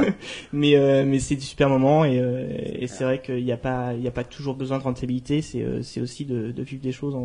[0.52, 0.74] mais
[1.06, 4.54] mais c'est du super moment et, c'est vrai qu'il n'y a pas a pas toujours
[4.54, 5.40] besoin de rentabilité.
[5.42, 7.16] C'est c'est aussi de, vivre des choses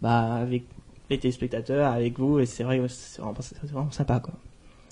[0.00, 0.64] bah avec
[1.10, 4.34] les téléspectateurs, avec vous et c'est vrai que c'est vraiment, sympa quoi.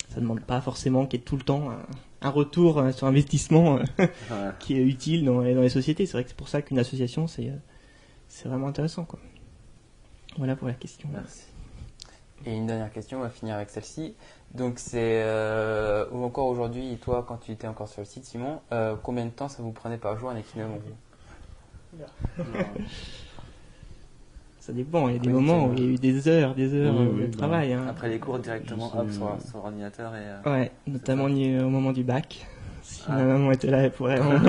[0.09, 1.77] Ça demande pas forcément qu'il y ait tout le temps un,
[2.21, 4.49] un retour euh, sur investissement euh, Ouais.
[4.59, 6.05] qui est utile dans, les- dans les sociétés.
[6.05, 7.55] C'est vrai que c'est pour ça qu'une association c'est euh,
[8.29, 9.19] c'est vraiment intéressant quoi.
[10.37, 11.09] Voilà pour la question.
[11.11, 11.43] Merci.
[12.45, 14.13] Et une dernière question, on va finir avec celle-ci.
[14.53, 18.61] Donc c'est euh, ou encore aujourd'hui, toi quand tu étais encore sur le site, Simon,
[18.71, 20.45] euh, combien de temps ça vous prenait par jour un gros
[24.67, 25.07] Ça dépend.
[25.07, 26.93] Il y a des Oui, moments où il y a eu des heures, des heures
[26.93, 27.71] Oui, euh, oui, de bah, travail.
[27.71, 27.85] hein.
[27.87, 30.19] Après les cours directement hop, sur, euh, sur l'ordinateur et.
[30.19, 32.45] euh, Ouais, notamment au au moment du bac.
[32.81, 33.15] Si Ah.
[33.15, 34.43] ma maman était là, elle pourrait vraiment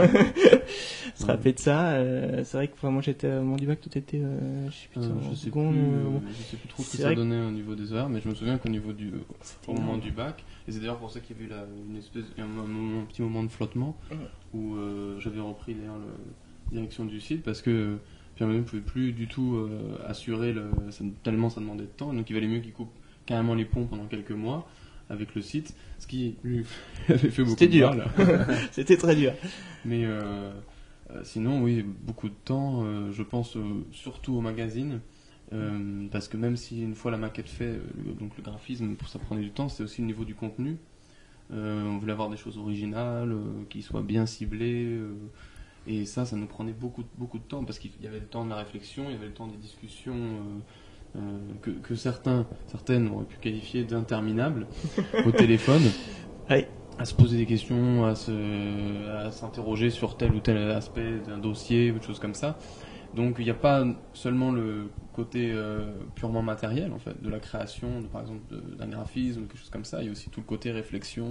[1.15, 1.91] se rappeler de ça.
[1.93, 4.89] Euh, c'est vrai que moi j'étais au moment du bac, tout était, euh, je sais
[4.93, 7.15] plus, Euh, je sais plus, seconde, euh, euh, je sais plus trop ce que ça
[7.15, 9.13] donnait au niveau des heures, mais je me souviens qu'au niveau du,
[9.69, 10.01] au moment énorme.
[10.01, 13.05] du bac, et c'est d'ailleurs pour ça qu'il y avait eu la- une espèce, un,
[13.07, 13.97] petit moment de flottement
[14.53, 17.99] où euh, j'avais repris d'ailleurs la direction du site parce que
[18.39, 22.15] Pierre-Emmanuel ne pouvait plus du tout euh, assurer le, ça- tellement ça demandait de temps,
[22.15, 22.93] donc il valait mieux qu'il coupe
[23.27, 24.69] carrément les ponts pendant quelques mois
[25.11, 26.65] avec le site, ce qui lui
[27.09, 27.95] avait fait beaucoup C'était dur.
[28.73, 29.33] C'était très dur.
[29.85, 30.51] Mais euh,
[31.11, 32.85] euh, sinon, oui, beaucoup de temps.
[32.85, 33.57] euh, je pense
[33.93, 35.01] surtout au magazine.
[36.13, 37.73] parce que même si une fois la maquette fait,
[38.05, 40.77] le- donc le graphisme, pour ça prenait du temps, c'est aussi le niveau du contenu.
[41.51, 43.35] On voulait avoir des choses originales,
[43.71, 44.99] qui soient bien ciblées.
[45.89, 48.45] Et ça, ça nous prenait beaucoup, beaucoup de temps parce qu'il y avait le temps
[48.45, 52.47] de la réflexion, il y avait le temps des discussions euh, euh, que, que certains,
[52.67, 54.67] certaines auraient pu qualifier d'interminables
[55.27, 55.83] au téléphone.
[56.51, 56.67] Oui.
[56.99, 61.39] À se poser des questions, à se, à s'interroger sur tel ou tel aspect d'un
[61.39, 62.59] dossier, ou des choses comme ça.
[63.15, 67.39] Donc il n'y a pas seulement le côté euh, purement matériel en fait de la
[67.39, 70.03] création, de, par exemple de- d'un graphisme, quelque chose comme ça.
[70.03, 71.27] Il y a aussi tout le côté réflexion,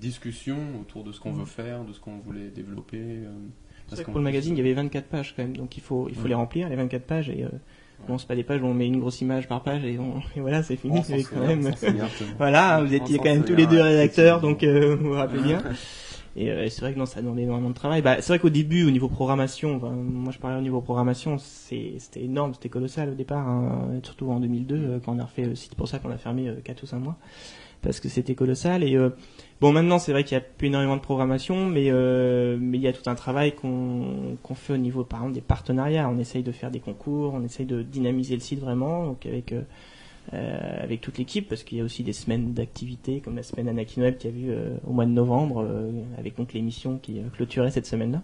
[0.00, 2.98] discussion autour de ce qu'on veut faire, de ce qu'on voulait développer.
[3.00, 3.30] euh,
[3.88, 6.14] parce pour le magazine, il y avait 24 pages quand même, donc il faut, il
[6.14, 6.28] faut Ouais.
[6.28, 7.48] les remplir, les 24 pages, et euh,
[8.08, 10.20] bon, c'est pas des pages où on met une grosse image par page et, on,
[10.36, 10.98] et voilà, c'est fini.
[10.98, 11.70] S'en c'est quand même.
[12.38, 15.14] voilà, vous On étiez quand même tous les deux ouais, rédacteurs, donc euh, vous vous
[15.14, 15.62] rappelez bien.
[16.36, 18.02] Et euh, c'est vrai que non, ça demandait énormément de travail.
[18.02, 21.38] Bah, c'est vrai qu'au début, au niveau programmation, enfin, moi je parlais au niveau programmation,
[21.38, 25.44] c'était énorme, c'était colossal au départ, hein, surtout en 2002, euh, quand on a refait
[25.44, 27.16] le site, pour ça qu'on a fermé 4 ou 5 mois.
[27.84, 28.82] Parce que c'était colossal.
[28.82, 29.10] Et euh,
[29.60, 32.82] bon, maintenant c'est vrai qu'il y a plus énormément de programmation, mais euh, mais il
[32.82, 36.08] y a tout un travail qu'on qu'on fait au niveau, par exemple, des partenariats.
[36.08, 39.54] On essaye de faire des concours, on essaye de dynamiser le site vraiment, donc avec
[40.32, 43.68] euh, avec toute l'équipe, parce qu'il y a aussi des semaines d'activité, comme la semaine
[43.68, 45.66] Anakin Web qui a euh, au mois de novembre,
[46.18, 48.22] avec donc l'émission qui clôturait cette semaine-là.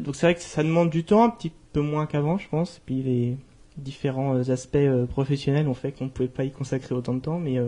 [0.00, 2.78] Donc c'est vrai que ça demande du temps, un petit peu moins qu'avant, je pense.
[2.78, 3.36] Et puis les
[3.76, 4.78] différents aspects
[5.10, 7.58] professionnels ont fait qu'on ne pouvait pas y consacrer autant de temps, mais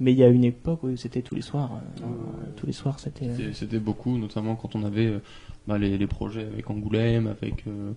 [0.00, 1.70] mais il y a une époque où c'était tous les soirs.
[2.02, 2.06] euh,
[2.56, 3.26] tous les soirs, c'était.
[3.26, 5.18] euh, C'était- C'était beaucoup, notamment quand on avait euh,
[5.66, 7.92] bah, les, les projets avec Angoulême, avec euh,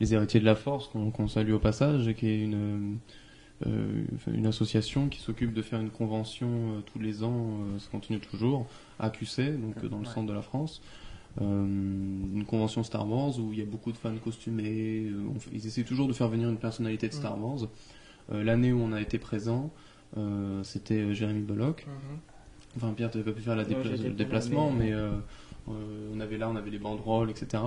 [0.00, 2.98] les héritiers de la force, qu'on qu'on salue au passage, et qui est une,
[3.66, 4.04] euh,
[4.46, 8.66] association qui s'occupe de faire une convention euh, tous les ans, euh, ça continue toujours,
[8.98, 10.80] à QC, donc euh, dans le centre de la France.
[11.40, 15.04] Euh, une convention Star Wars où il y a beaucoup de fans costumés.
[15.06, 17.68] euh, on fait- ils essaient toujours de faire venir une personnalité de Star Wars.
[18.32, 19.70] Euh, L'année où on a été présent,
[20.16, 21.86] euh, c'était euh, Jérémy Bollock.
[22.76, 25.10] Enfin, Pierre, tu n'avais pas pu faire la dépla- le déplacement, mais- mais, euh,
[26.14, 27.62] on avait là, on avait les banderoles, etc.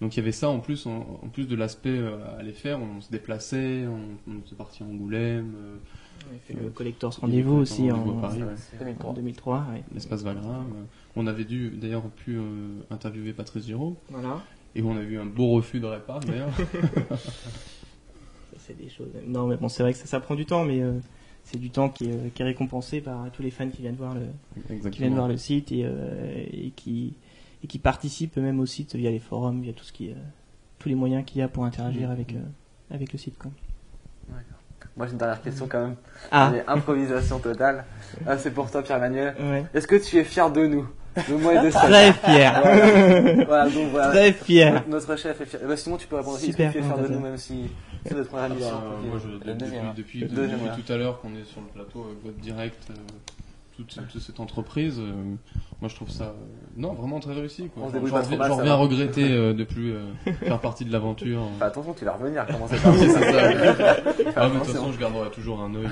[0.00, 2.52] Donc il y avait ça en plus, en, en plus de l'aspect euh, à les
[2.52, 5.52] faire, on se déplaçait, on, on était parti à Angoulême.
[5.56, 5.76] euh,
[6.24, 8.54] On avait fait le y Rendez-vous aussi en- Paris, en ouais.
[8.78, 9.12] 2003.
[9.14, 9.82] 2003, ouais.
[9.92, 10.64] L'espace Valram.
[11.16, 12.42] On avait dû d'ailleurs pu euh,
[12.90, 13.96] interviewer Patrice Giraud.
[14.08, 14.40] Voilà.
[14.74, 16.48] Et on a eu un beau refus de réparc d'ailleurs.
[18.58, 19.08] C'est des choses.
[19.26, 20.92] Non, mais bon, c'est vrai que ça, ça prend du temps, mais euh,
[21.44, 23.96] c'est du temps qui est, euh, qui est récompensé par tous les fans qui viennent
[23.96, 27.14] voir le, qui viennent voir le site et, euh, et qui
[27.64, 30.14] et qui participent même au site via les forums, via tout ce qui, euh,
[30.80, 32.12] tous les moyens qu'il y a pour interagir Mhm.
[32.12, 32.38] avec euh,
[32.94, 33.38] avec le site.
[33.38, 33.50] Quoi.
[34.96, 35.96] Moi j'ai une dernière question quand même.
[36.30, 36.52] Ah.
[36.66, 37.84] Improvisation totale.
[38.26, 39.34] Ah, c'est pour toi Pierre-Emmanuel.
[39.40, 39.64] Ouais.
[39.72, 40.86] Est-ce que tu es fier de nous?
[41.28, 42.60] De moi et de Très fier.
[42.62, 43.44] Voilà.
[43.46, 44.08] Voilà, donc voilà.
[44.10, 44.84] Très fier.
[44.88, 45.60] Notre, chef est fier.
[45.64, 46.50] Eh ben, sinon tu peux répondre aussi.
[46.50, 47.70] Est-ce que Super, tu es fier de nous même si
[48.04, 50.82] c'est notre première émission Ah, moi, je, depuis, depuis, depuis, Le deuxième, depuis voilà.
[50.82, 52.94] tout à l'heure qu'on est sur le plateau avec votre direct, euh,
[53.76, 55.34] toute, toute cette entreprise, euh,
[55.82, 56.32] moi je trouve ça euh,
[56.76, 57.68] non vraiment très réussi.
[57.74, 57.82] Quoi.
[57.84, 58.80] On se J'en- débrouille J'en pas trop reviens mal, j'en ça reviens va.
[58.82, 61.42] regretter euh, de plus euh, faire partie de l'aventure.
[61.60, 62.46] Attention, tu vas revenir.
[62.46, 63.96] Comment c'est Oui, c'est ça.
[64.36, 65.88] Ah, mais de toute façon, je garderai toujours un œil.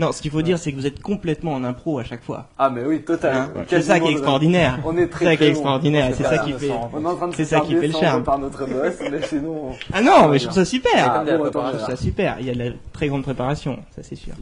[0.00, 2.48] Non, ce qu'il faut dire, c'est que vous êtes complètement en impro à chaque fois.
[2.58, 3.36] Ah mais oui, total.
[3.36, 3.64] Hein Ouais.
[3.68, 4.78] c'est ça qui est extraordinaire.
[4.84, 5.50] On est très C'est ça qui est très bon.
[5.52, 6.08] extraordinaire.
[6.08, 6.70] Ouais, C'est ça qui on fait.
[6.94, 8.24] On est en train de C'est se ça faire qui fait le descendre charme.
[8.24, 9.68] par notre boss, mais sinon.
[9.70, 10.90] on- Ah non, on mais je trouve ça super.
[11.12, 12.36] Ah, bon, je trouve ça super.
[12.40, 14.32] Il y a de la très grande préparation, ça c'est sûr.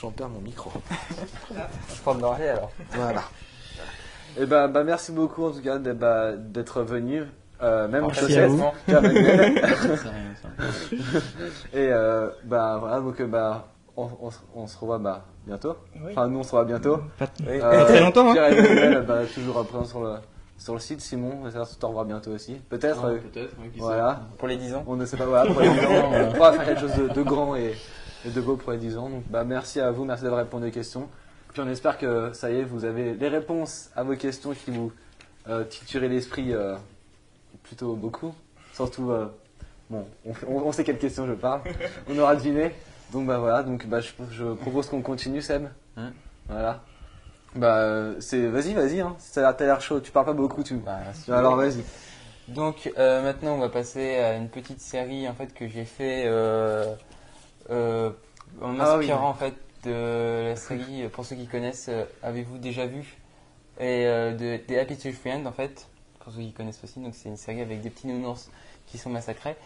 [0.00, 0.70] J'en perds mon micro.
[1.50, 2.70] Je prends de l'oreiller alors.
[2.94, 3.22] Voilà.
[4.40, 7.24] Et bah, bah merci beaucoup en tout cas d'être bah, d'être venu.
[7.62, 8.62] Euh, même Merci à vous.
[8.88, 9.02] Rien,
[10.42, 10.48] ça.
[11.72, 15.76] Et euh, bah voilà donc euh, bah on, on, se- on se revoit bah bientôt.
[15.96, 16.10] Oui.
[16.12, 16.98] Enfin nous on se revoit bientôt.
[17.18, 18.30] Pas, pas très longtemps.
[18.30, 18.32] Hein.
[18.32, 20.14] Pierre-Emmanuel bah, toujours présent sur le
[20.58, 21.00] sur le site.
[21.00, 22.54] Simon, que tu te revois bientôt aussi.
[22.68, 23.02] Peut-être.
[23.04, 23.78] Ah, euh, peut-être, sait.
[23.78, 24.20] voilà.
[24.38, 24.84] Pour les 10 ans.
[24.86, 27.08] On ne sait pas, voilà, pour les 10 ans, on va faire quelque chose de,
[27.08, 27.74] de grand et,
[28.24, 29.08] et de beau pour les 10 ans.
[29.08, 31.08] Donc, bah, merci à vous, merci d'avoir répondu aux questions.
[31.52, 34.70] Puis on espère que ça y est, vous avez les réponses à vos questions qui
[34.70, 34.90] vous
[35.48, 36.76] euh, l'esprit euh,
[37.62, 38.34] plutôt beaucoup.
[38.72, 39.26] Surtout, euh,
[39.90, 40.06] bon,
[40.48, 41.60] on, sait quelles questions je parle.
[42.08, 42.72] On aura deviné.
[43.12, 45.66] Donc bah voilà, donc bah, je, je propose qu'on continue, Seb.
[45.98, 46.12] Hein
[46.48, 46.80] Voilà.
[47.54, 49.14] Bah, c'est, vas-y, vas-y, hein.
[49.34, 50.76] T'as l'air chaud, tu parles pas beaucoup, tu.
[50.76, 51.84] Bah, Alors vas-y.
[52.48, 56.26] Donc euh, maintenant on va passer à une petite série en fait que j'ai fait
[56.28, 56.94] en
[57.70, 58.12] Ah
[58.60, 58.76] oui.
[58.76, 59.54] m'inspirant en fait
[59.84, 63.16] de la série pour ceux qui connaissent euh, avez-vous déjà vu
[63.80, 65.86] et euh, de, des Happy Tree Friends en fait
[66.20, 68.50] pour ceux qui connaissent aussi donc c'est une série avec des petits nounours
[68.86, 69.56] qui sont massacrés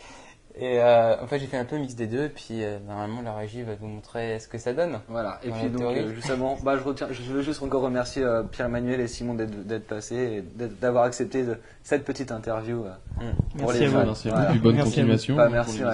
[0.59, 3.35] et euh, en fait j'ai fait un peu mix des deux puis euh, normalement la
[3.35, 6.79] régie va vous montrer ce que ça donne Voilà, et puis donc euh, justement, bah,
[6.79, 10.65] je, retiens, je veux juste encore remercier euh, Pierre-Emmanuel et Simon d'être d'être passés et
[10.81, 13.59] d'avoir accepté de- cette petite interview euh, Mm.
[13.59, 13.99] pour Merci les à fans.
[14.01, 14.07] vous.
[14.07, 14.47] Merci à Voilà.
[14.47, 15.09] vous, puis bonne Merci à vous.
[15.11, 15.93] continuation Bah, merci, ouais.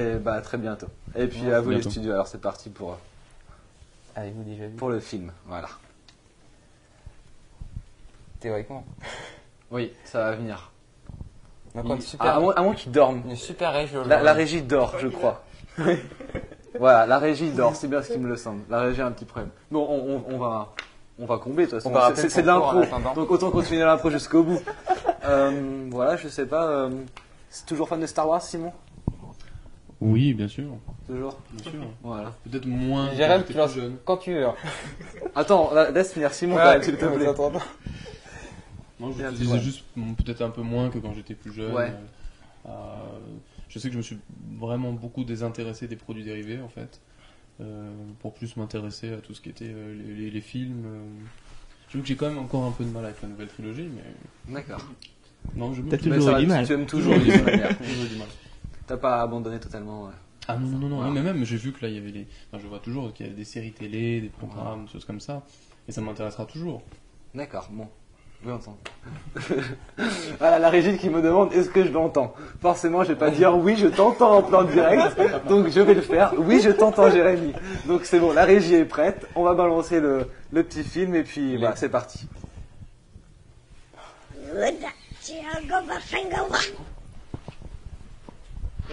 [0.00, 0.86] Et bah à très bientôt.
[1.16, 2.96] Et puis Ouais, à à vous les studios, alors c'est parti pour, euh,
[4.14, 5.32] avez-vous déjà vu pour le film.
[5.46, 5.68] Voilà.
[8.40, 8.84] théoriquement
[9.70, 10.70] Oui, ça va venir.
[11.74, 13.22] donc super ah, à moins, à moins qu'ils dorment.
[13.28, 15.42] une super régie La, la régie dort, je crois.
[16.78, 18.62] voilà, la régie dort, c'est bien ce qui me le semble.
[18.68, 19.50] La régie a un petit problème.
[19.70, 20.72] Bon, on, on- on va,
[21.18, 22.14] on va combler de toute façon.
[22.28, 22.82] C'est- de l'impro,
[23.14, 24.60] donc autant continuer l'impro jusqu'au bout.
[25.24, 26.66] Euh, voilà, je sais pas.
[26.66, 26.90] euh,
[27.48, 28.72] c'est toujours fan de Star Wars, Simon?
[30.04, 30.64] Oui, bien sûr.
[31.06, 31.38] Toujours.
[31.52, 31.80] Bien sûr.
[32.02, 32.36] Voilà.
[32.48, 33.96] Peut-être moins quand Jérém tu lances plus jeune.
[34.04, 34.46] quand tu veux.
[35.34, 37.28] Attends, la- laisse finir Simon, Ouais, quand même, s'il te plaît.
[39.00, 39.60] Non, je Bien, disais ouais.
[39.60, 39.82] juste
[40.24, 41.72] peut-être un peu moins que quand j'étais plus jeune.
[41.74, 41.92] Ouais.
[42.66, 42.70] Euh, euh,
[43.68, 44.18] je sais que je me suis
[44.58, 47.00] vraiment beaucoup désintéressé des produits dérivés en fait,
[47.60, 47.90] euh,
[48.20, 50.84] pour plus m'intéresser à tout ce qui était euh, les, les- les films.
[50.86, 51.02] euh.
[51.88, 54.54] J'avoue que j'ai quand même encore un peu de mal avec la nouvelle trilogie, mais
[54.54, 54.80] D'accord.
[55.56, 56.66] non, je me T'as Mais toujours ça eu va, du mal.
[56.66, 58.28] Tu aimes toujours du mal.
[58.86, 60.10] T'as pas abandonné totalement.
[60.46, 62.12] Ah non, non, non, non, non, mais même j'ai vu que là il y avait
[62.12, 62.26] des.
[62.52, 65.20] Enfin, je vois toujours qu'il y a des séries télé, des programmes, des choses comme
[65.20, 65.42] ça.
[65.88, 66.82] Et ça m'intéressera toujours.
[67.34, 67.88] D'accord, bon.
[68.44, 68.76] Oui, entends.
[70.38, 72.34] voilà, la régie qui me demande est-ce que je l'entends?
[72.60, 75.18] Forcément, je vais pas dire oui, je t'entends en plan direct,
[75.48, 76.34] donc je vais le faire.
[76.36, 77.54] Oui, je t'entends, Jérémy.
[77.86, 79.26] Donc c'est bon, la régie est prête.
[79.34, 82.28] On va balancer le, le petit film et puis voilà, c'est parti.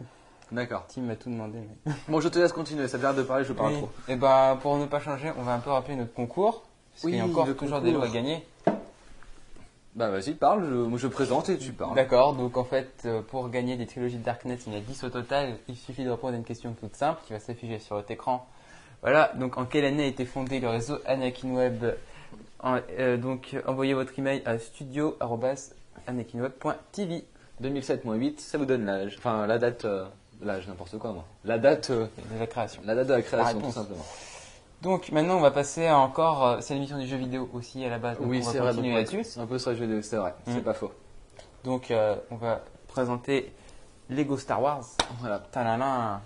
[0.50, 0.86] D'accord.
[0.88, 1.58] Tim m'a tout demandé.
[1.86, 1.92] Mais...
[2.08, 3.78] Bon, je te laisse continuer, ça vient de parler, je parle Oui.
[3.78, 3.90] trop.
[4.08, 6.62] Et bah, pour ne pas changer, on va un peu rappeler notre concours.
[6.94, 8.10] Parce Oui, qu'il y a encore toujours des lots concours.
[8.12, 8.46] à gagner.
[9.94, 11.94] Bah vas-y, parle, je, moi je présente et tu parles.
[11.94, 14.82] D'accord, donc en fait, euh, pour gagner des trilogies de Darknet, il y en a
[14.82, 15.58] 10 au total.
[15.68, 18.48] Il suffit de répondre à une question toute simple qui va s'afficher sur votre écran.
[19.04, 21.84] Voilà, donc en quelle année a été fondé le réseau Anakin Web
[22.60, 27.24] En- euh, Donc envoyez votre email à studio.anakinweb.tv.
[27.62, 29.14] 2007-8, ça vous donne l'âge.
[29.18, 29.84] Enfin, la date.
[29.84, 30.06] euh,
[30.42, 31.24] l'âge, n'importe quoi, moi.
[31.44, 31.90] La date.
[31.90, 32.82] euh, de la création.
[32.84, 34.04] la date de la création, tout simplement.
[34.82, 36.44] Donc maintenant, on va passer à encore.
[36.46, 38.18] euh, c'est l'émission du jeu vidéo aussi à la base.
[38.18, 39.38] donc Oui, c'est vrai, continuer là-dessus.
[39.38, 40.52] un peu sur les jeux vidéo, c'est vrai, Mm.
[40.52, 40.92] c'est pas faux.
[41.62, 43.52] Donc euh, on va présenter
[44.10, 44.84] Lego Star Wars.
[45.20, 45.38] Voilà.
[45.52, 46.20] Talala.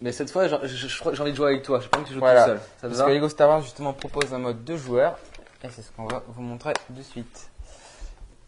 [0.00, 2.20] Mais cette fois, j'ai j'ai envie de jouer avec toi, je pense que tu joues
[2.20, 2.42] Voilà.
[2.44, 2.58] tout seul.
[2.58, 5.18] Ça te Parce va que Lego Star Wars justement propose un mode deux joueurs.
[5.64, 7.50] Et c'est ce qu'on va vous montrer de suite.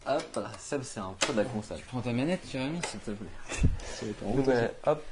[0.07, 1.77] Hop, Seb, c'est un pro de la console.
[1.77, 4.09] Tu prends ta manette, Jérémy S'il te plaît.
[4.35, 5.03] Donc, euh, hop,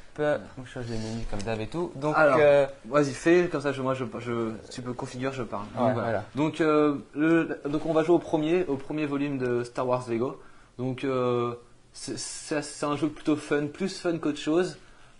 [0.58, 1.92] on change les menus comme d'hab et tout.
[1.96, 5.66] Donc, euh, Vas-y, fais comme ça, je, moi, je, je, tu peux configurer, je parle.
[5.78, 6.24] Ouais, Donc, voilà.
[6.36, 10.06] Donc, euh, le, donc, on va jouer au premier, au premier volume de Star Wars
[10.10, 10.42] Lego.
[10.78, 11.54] Donc, euh,
[11.94, 14.78] c'est un jeu plutôt fun, plus fun qu'autre chose.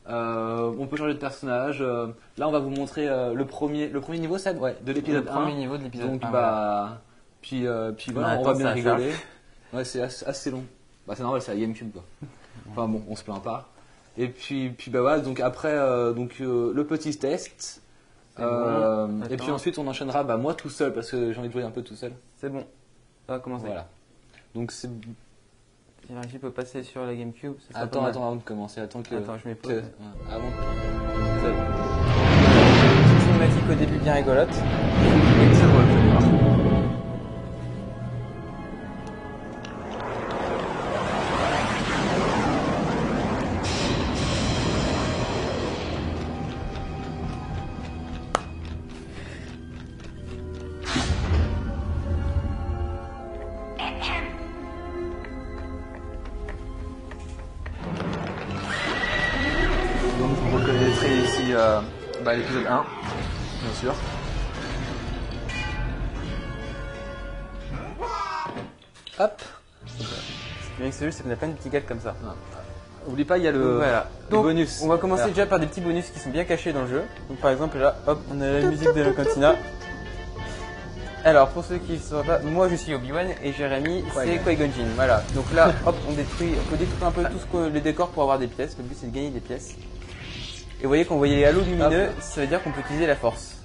[0.10, 1.82] Euh, on peut changer de personnage.
[1.82, 2.08] euh,
[2.38, 5.26] là, on va vous montrer euh, le premier, le premier niveau, Seb, ouais, de l'épisode
[5.26, 5.34] le 1.
[5.34, 7.02] premier niveau de l'épisode Donc, 1, bah,
[7.42, 7.66] puis,
[7.98, 9.12] puis voilà, On on, va bien ça rigoler.
[9.72, 10.64] Ouais, c'est assez, assez long.
[11.08, 12.04] Bah, c'est normal, c'est la GameCube, quoi.
[12.72, 13.70] Enfin bon, on se plaint pas.
[14.18, 15.76] Et puis, puis bah voilà, donc après,
[16.14, 17.82] donc le petit test.
[18.36, 19.22] C'est bon.
[19.30, 21.64] et puis ensuite, on enchaînera, bah moi tout seul, parce que j'ai envie de jouer
[21.64, 22.14] un peu tout seul.
[22.38, 22.66] c'est bon.
[23.28, 23.68] On va commencer.
[23.68, 23.88] Voilà.
[24.56, 24.90] Donc c'est.
[26.18, 27.54] Régie peut passer sur la Gamecube.
[27.60, 28.10] ça sera Attends, pas mal.
[28.12, 29.16] attends, avant de commencer, attends que.
[29.16, 29.74] Attends, je mets que- pause.
[29.76, 31.50] ouais, avant que.
[33.22, 34.50] Cinématique au début bien rigolote.
[71.10, 72.16] Jeu, c'est qu'on a plein de petits gars comme ça.
[73.08, 74.08] oublie pas, il y a le, Donc, voilà.
[74.30, 74.82] le Donc, bonus.
[74.84, 76.88] On va commencer Alors, déjà par des petits bonus qui sont bien cachés dans le
[76.88, 77.04] jeu.
[77.30, 79.56] Donc par exemple là, hop, on a la musique de la cantina.
[81.26, 84.70] Alors pour ceux qui ne sauraient pas, moi je suis Obi-Wan et Jérémy c'est Qui-Gon.
[84.74, 84.88] Jinn.
[84.96, 85.22] Voilà.
[85.36, 88.10] Donc là, hop, on détruit, on peut détruire un peu tout ce que les décors
[88.10, 88.78] pour avoir des pièces.
[88.78, 89.76] Le but c'est de gagner des pièces.
[90.80, 93.18] Et vous voyez qu'on voyait les halos lumineux, ça veut dire qu'on peut utiliser la
[93.18, 93.58] force.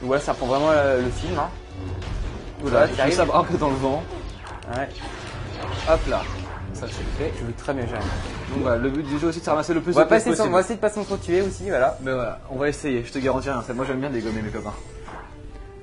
[0.00, 1.38] Donc voilà, ça reprend vraiment le, le film.
[1.38, 1.50] Hein.
[2.60, 3.14] Voilà, qui je arrive.
[3.14, 4.02] sabre un peu dans le vent.
[4.74, 4.88] Ouais,
[5.90, 6.22] Hop là,
[6.74, 7.32] ça c'est fait.
[7.38, 8.04] je veux très bien Jérémy.
[8.52, 10.08] Donc voilà, le but du jeu aussi c'est de ramasser le plus On va, de
[10.08, 10.54] pas pièces essayer on possible.
[10.54, 11.98] va essayer de pas s'entretuer aussi, voilà.
[12.02, 13.62] Mais voilà, on va essayer, je te garantis rien.
[13.66, 14.74] ça, Moi j'aime bien dégommer mes copains.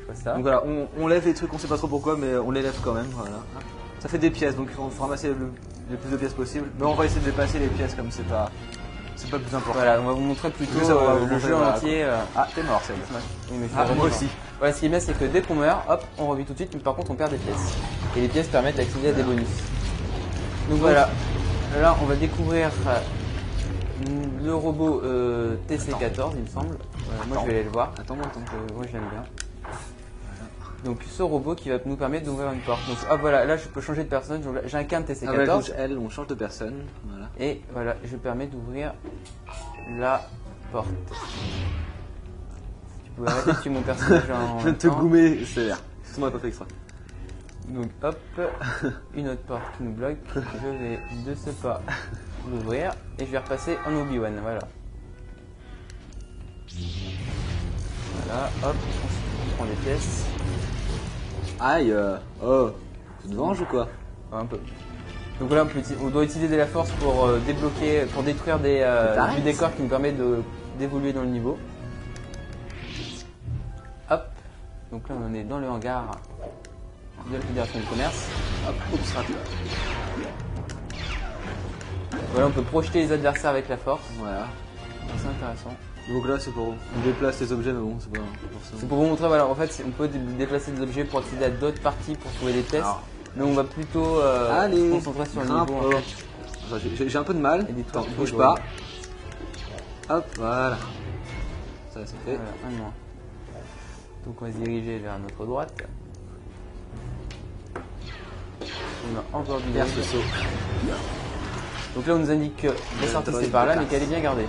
[0.01, 0.33] Je vois ça.
[0.33, 2.61] Donc voilà, on, on lève les trucs, on sait pas trop pourquoi, mais on les
[2.61, 3.07] lève quand même.
[3.13, 3.37] Voilà.
[3.99, 6.67] Ça fait des pièces, donc il faut, faut ramasser le, plus de pièces possible.
[6.79, 8.49] Mais on va essayer de dépasser les pièces comme c'est pas,
[9.17, 9.79] c'est pas le plus important.
[9.79, 11.57] Voilà, on va vous montrer plutôt ça, on va euh, vous le montrer, jeu en
[11.57, 11.75] voilà.
[11.75, 12.03] entier.
[12.05, 12.17] euh.
[12.35, 12.81] Ah, t'es mort.
[13.51, 14.05] Oui, mais je Ah, moi revenir.
[14.05, 14.27] aussi.
[14.59, 16.57] Voilà, ce qui est bien, c'est que dès qu'on meurt, hop, on revit tout de
[16.59, 17.75] suite, mais par contre, on perd des pièces.
[18.15, 19.47] Et les pièces permettent d'accéder à des bonus.
[20.69, 21.09] Donc voilà,
[21.81, 22.99] là, on va découvrir euh,
[24.43, 26.77] le robot euh, TC14, il me semble.
[27.05, 27.91] Voilà, moi, je vais aller le voir.
[27.97, 28.15] Attends.
[28.15, 29.23] Euh, moi, je l'aime bien.
[30.85, 32.87] Donc, ce robot qui va nous permettre d'ouvrir une porte.
[32.87, 34.21] Donc, hop, voilà, là, je peux changer de là,
[34.67, 35.27] J'incarne TC14.
[35.27, 36.83] Avec la touche L, on change de personne.
[37.03, 37.29] Voilà.
[37.39, 38.93] Et voilà, je permets d'ouvrir
[39.97, 40.21] la
[40.71, 40.87] porte.
[43.05, 45.81] Tu pouvais arrêter de tuer mon personnage en Je viens de te goumer sévère.
[46.01, 46.67] Excuse-moi, pas fait extra.
[47.69, 48.17] Donc hop,
[49.15, 50.17] une autre porte qui nous bloque.
[50.35, 51.81] Je vais de ce pas
[52.49, 54.33] l'ouvrir et je vais repasser en Obi-Wan.
[54.41, 54.59] Voilà.
[58.25, 58.75] Voilà, hop,
[59.43, 60.25] on prend des pièces.
[61.59, 62.71] Aïe, euh, oh,
[63.21, 63.87] tu te venges ou quoi
[64.31, 64.57] Un peu.
[65.39, 68.23] Donc voilà, on, peut uti- on doit utiliser de la force pour euh, débloquer, pour
[68.23, 70.13] détruire des, euh, du décor qui nous permet
[70.77, 71.57] d'évoluer dans le niveau.
[74.09, 74.25] Hop.
[74.91, 76.17] Donc là, on est dans le hangar
[77.27, 78.27] de la Fédération du Commerce.
[78.67, 79.33] Hop, oups, raté.
[82.31, 84.01] Voilà, on peut projeter les adversaires avec la force.
[84.19, 84.47] Voilà.
[85.17, 85.73] C'est intéressant.
[86.09, 86.69] Donc là, c'est pour.
[86.69, 88.19] On déplace les objets, mais bon, c'est pas
[88.53, 88.79] forcément.
[88.79, 91.45] C'est pour vous montrer, voilà, en fait, on peut dé- déplacer des objets pour accéder
[91.45, 92.77] à d'autres parties pour trouver des.
[92.77, 93.03] Alors.
[93.35, 95.75] Mais on va plutôt euh, Allez, se concentrer sur le niveau.
[95.87, 95.97] en fait.
[95.97, 97.67] Attends, j'ai- un peu de mal.
[97.89, 98.55] Attends, bouge pas.
[100.09, 100.77] Hop, voilà.
[101.93, 102.37] Ça, c'est fait.
[102.37, 102.91] Voilà, un.
[104.25, 105.73] Donc on va se diriger vers notre droite.
[108.61, 110.23] On a encore du ce saut.
[111.95, 112.67] Donc là on nous indique que
[113.01, 114.47] la sortie c'est par là mais qu'elle est bien gardée.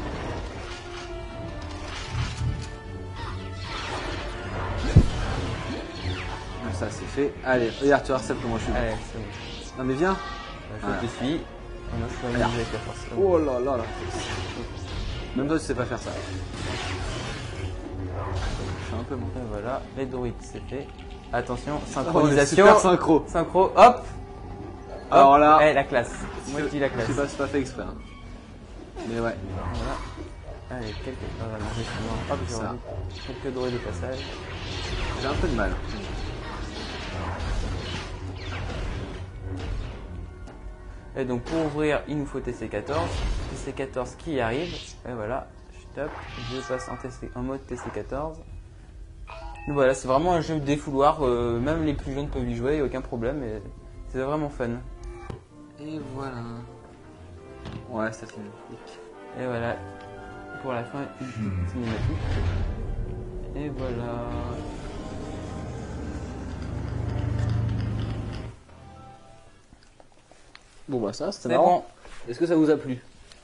[6.64, 7.32] Donc Ça, c'est fait.
[7.44, 8.72] Allez, regarde, tu ça comment je suis.
[8.72, 9.24] Allez, c'est bon.
[9.78, 10.16] Non, mais viens.
[10.80, 11.00] Je Voilà.
[11.02, 11.40] te suis.
[11.92, 12.54] On a choisi Regarde.
[12.54, 12.98] avec la force.
[13.18, 13.84] Oh là là là.
[15.36, 16.10] Même toi, tu sais pas faire ça.
[18.80, 19.38] Je suis un peu monté.
[19.50, 20.86] Voilà, les droïdes c'est fait.
[21.32, 22.56] Attention, Oh, synchronisation.
[22.56, 23.24] super synchro.
[23.28, 24.04] Synchro, hop
[25.10, 26.10] Alors là- Eh, la classe.
[26.48, 27.06] Moi je dis la Je classe.
[27.06, 27.82] sais pas, c'est pas fait exprès.
[27.82, 27.94] hein.
[29.08, 29.34] Mais ouais.
[29.36, 30.82] Voilà.
[30.82, 31.16] Allez, quelques.
[31.38, 32.34] Va manger sinon.
[32.34, 32.78] Hop, j'ai rendu
[33.42, 34.18] quelques droïdes au passage.
[35.20, 35.70] J'ai un peu de mal.
[41.16, 43.08] Et donc pour ouvrir, il nous faut TC14.
[43.52, 44.72] TC14 qui arrive.
[45.08, 46.10] Et voilà, je tape,
[46.52, 48.34] je passe en, TC, en mode TC14.
[49.66, 51.24] Donc voilà, c'est vraiment un jeu défouloir.
[51.24, 53.42] euh, même les plus jeunes peuvent y jouer, y a aucun problème.
[53.44, 53.62] Et
[54.08, 54.70] c'est vraiment fun.
[55.80, 56.42] Et voilà.
[57.90, 58.98] Ouais, ça c'est magnifique.
[59.40, 59.76] Et voilà,
[60.62, 62.16] pour la fin, une petite cinématique.
[63.56, 64.28] Et voilà.
[70.88, 71.84] Bon bah ça, c'était C'est marrant.
[72.26, 72.30] bon.
[72.30, 72.98] Est-ce que ça vous a plu?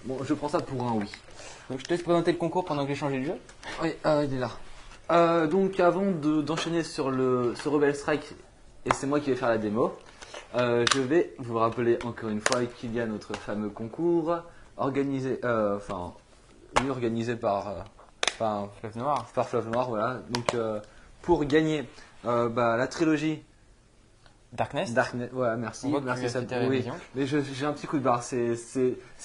[0.04, 1.10] Bon, je prends ça pour un oui.
[1.70, 3.34] Donc je te laisse présenter le concours pendant que j'ai changé de jeu.
[3.82, 4.50] Oui, ah, il est là.
[5.11, 8.34] Euh, donc avant de- d'enchaîner sur le sur Rebel Strike,
[8.84, 9.96] et c'est moi qui vais faire la démo,
[10.57, 14.38] euh, je vais vous rappeler encore une fois qu'il y a notre fameux concours
[14.76, 16.12] organisé, euh, enfin,
[16.80, 17.84] oui, organisé par,
[18.38, 19.26] par Fleuve Noir.
[19.34, 20.18] par Fleuve Noir, voilà.
[20.30, 20.57] Donc
[21.22, 21.88] pour gagner
[22.24, 23.42] bah, la trilogie
[24.52, 24.94] Darkness.
[24.94, 25.92] Darknet, ouais, merci.
[26.02, 26.40] Merci ça.
[26.68, 26.84] oui.
[27.14, 28.57] Mais j'ai un petit coup de barre, c'est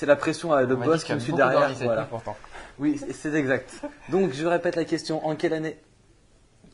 [0.03, 2.03] la pression à le boss qui me suit derrière, voilà.
[2.03, 2.35] pourtant.
[2.81, 3.81] Oui, c'est- exact.
[4.09, 5.77] Donc je répète la question en quelle année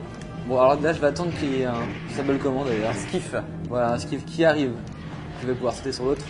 [0.48, 1.74] Bon alors là je vais attendre qu'il y ait un...
[2.10, 2.94] Ça s'appelle comment d'ailleurs?
[2.96, 3.36] Skiff.
[3.68, 4.74] Voilà, un skiff qui arrive.
[5.42, 6.24] Je vais pouvoir sauter sur l'autre.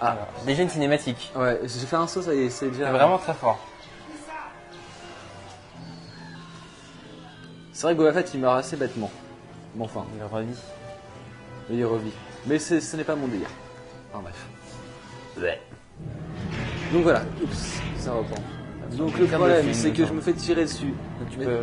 [0.00, 1.32] Ah, Déjà une cinématique.
[1.36, 2.86] ouais, j'ai fait un saut, ça y est, c'est déjà...
[2.86, 3.58] C'est vraiment très fort.
[7.72, 9.10] C'est vrai que Boba Fett il meurt assez bêtement.
[9.74, 10.58] Bon enfin, Il revit.
[11.70, 12.12] il revit.
[12.46, 13.48] Mais ce n'est pas mon délire.
[14.12, 14.46] Enfin bref.
[15.40, 15.60] Ouais.
[16.92, 18.36] Donc voilà, oups, ça reprend.
[18.96, 20.94] Donc le problème c'est que je me fais tirer dessus.
[21.20, 21.60] Donc tu Mais- peux...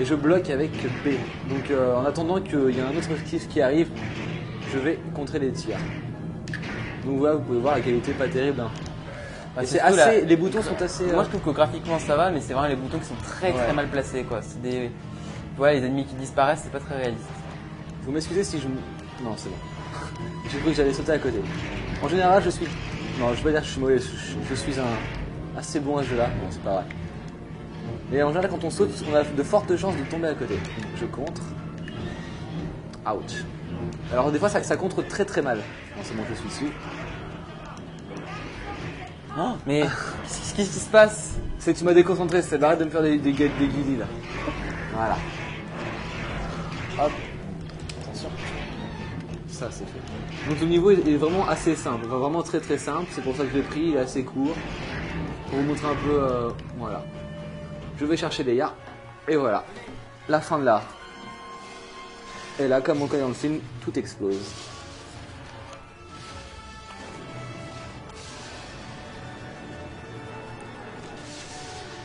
[0.00, 0.70] Et je bloque avec
[1.04, 1.10] B.
[1.48, 3.88] Donc euh, en attendant qu'il y ait un autre skiff qui arrive,
[4.72, 5.76] je vais contrer les tirs.
[7.04, 8.60] Donc voilà, vous pouvez voir la qualité pas terrible.
[8.60, 8.70] hein.
[9.54, 11.04] Bah, c'est assez, la- les boutons sont assez.
[11.04, 13.14] Moi euh, je trouve que graphiquement ça va, mais c'est vraiment les boutons qui sont
[13.22, 14.40] très très mal placés quoi.
[14.40, 14.90] C'est des...
[15.58, 17.26] Ouais, les ennemis qui disparaissent, c'est pas très réaliste.
[18.04, 18.66] Vous m'excusez si je.
[19.22, 19.56] Non, c'est bon.
[20.50, 21.36] J'ai cru que j'allais sauter à côté.
[22.02, 22.66] En général, je suis.
[23.20, 26.02] Non, je vais pas dire que je suis mauvais, je, suis un assez bon à
[26.02, 26.26] ce jeu-là.
[26.26, 26.84] Bon, c'est pas vrai.
[28.12, 30.58] Et en général, quand on saute, on a de fortes chances de tomber à côté.
[31.00, 31.42] Je contre.
[33.06, 33.44] Ouch.
[34.12, 35.58] Alors, des fois, ça, ça contre très très mal.
[35.58, 36.72] Non, c'est bon, je suis dessus.
[39.38, 39.82] Oh, mais
[40.26, 41.38] qu'est-ce qui se passe?
[41.58, 44.06] C'est que tu m'as déconcentré, c'est arrête de me faire des, des, des guillis là.
[44.94, 45.16] Voilà.
[47.00, 47.12] Hop.
[49.52, 50.48] Ça c'est fait.
[50.48, 53.06] Donc le niveau est vraiment assez simple, vraiment très très simple.
[53.12, 54.56] C'est pour ça que l'ai pris, il est assez court.
[55.48, 57.04] Pour vous montrer un peu, euh, voilà.
[57.98, 58.74] Je vais chercher les yards.
[59.28, 59.64] Et voilà.
[60.28, 60.82] La fin de l'art.
[62.58, 64.40] Et là, comme on connaît dans le film, tout explose.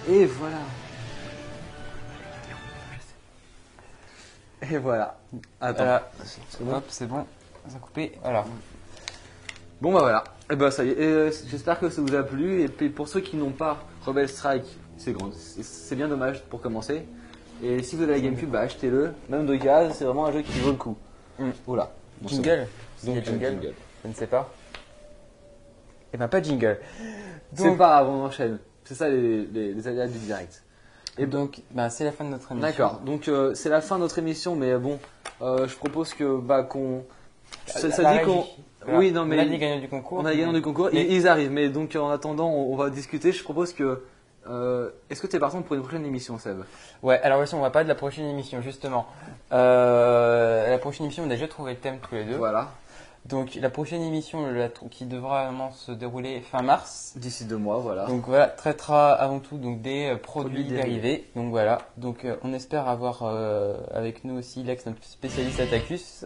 [0.09, 0.57] Et voilà.
[4.69, 5.17] Et voilà.
[5.61, 6.01] Attends.
[6.69, 7.25] Hop, c'est bon.
[7.67, 8.13] Ça a coupé.
[8.21, 8.45] Voilà.
[9.81, 10.23] Bon bah voilà.
[10.51, 10.99] Et bah ça y est.
[10.99, 12.61] Euh, J'espère que ça vous a plu.
[12.63, 15.31] Et puis pour ceux qui n'ont pas Rebel Strike, c'est grand.
[15.33, 17.05] C'est bien dommage pour commencer.
[17.63, 19.13] Et si vous avez la GameCube, bah achetez-le.
[19.29, 20.97] Même de gaz, c'est vraiment un jeu qui vaut le coup.
[21.39, 21.49] Mm.
[21.65, 21.91] Voilà.
[22.21, 22.67] Bon, Jingle
[23.03, 23.13] bon.
[23.13, 23.39] Donc, jingle.
[23.39, 23.73] jingle.
[24.03, 24.51] Je ne sais pas.
[26.13, 26.79] Et ben pas jingle.
[27.53, 28.59] C'est pas grave, on enchaîne.
[28.83, 30.63] C'est ça les, les, les aléas du direct.
[31.17, 32.69] Et donc, bah, c'est la fin de notre émission.
[32.69, 32.99] D'accord.
[33.01, 34.99] Donc euh, c'est la fin de notre émission, mais euh, bon,
[35.41, 37.03] euh, je propose que bah qu'on.
[37.65, 38.45] Ça, dit qu'on.
[38.83, 38.99] Voilà.
[38.99, 39.37] Oui, non mais.
[39.37, 40.19] On a dit gagnant du concours.
[40.19, 40.89] On a gagné du concours.
[40.93, 43.31] Mais- Ils, ils arrivent, mais donc en attendant, on, on va discuter.
[43.33, 44.03] Je propose que.
[44.49, 46.59] euh, Est-ce que tu es partant pour une prochaine émission, Seb?
[47.03, 49.05] Ouais, alors aussi, on va pas de la prochaine émission, justement.
[49.51, 52.35] Euh, la prochaine émission, on a déjà trouvé le thème tous les deux.
[52.37, 52.69] Voilà.
[53.25, 57.11] Donc, la prochaine émission, la- qui devra vraiment se dérouler fin mars.
[57.17, 58.05] D'ici deux mois, voilà.
[58.05, 61.27] Donc voilà, traitera avant tout donc des euh, produits, Produits dérivés.
[61.35, 63.23] Donc voilà, donc on espère avoir
[63.93, 66.25] avec nous aussi Lex, notre spécialiste Atacus.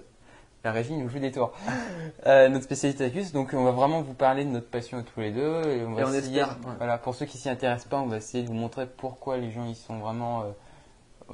[0.64, 1.54] La régie nous joue des tours.
[2.28, 3.32] Euh, notre spécialiste Atacus.
[3.32, 5.64] Donc on va vraiment vous parler de notre passion tous les deux.
[5.66, 6.76] Et on va Et on essayer, espère, ouais.
[6.78, 9.50] voilà, pour ceux qui s'y intéressent pas, on va essayer de vous montrer pourquoi les
[9.50, 10.52] gens ils sont vraiment euh,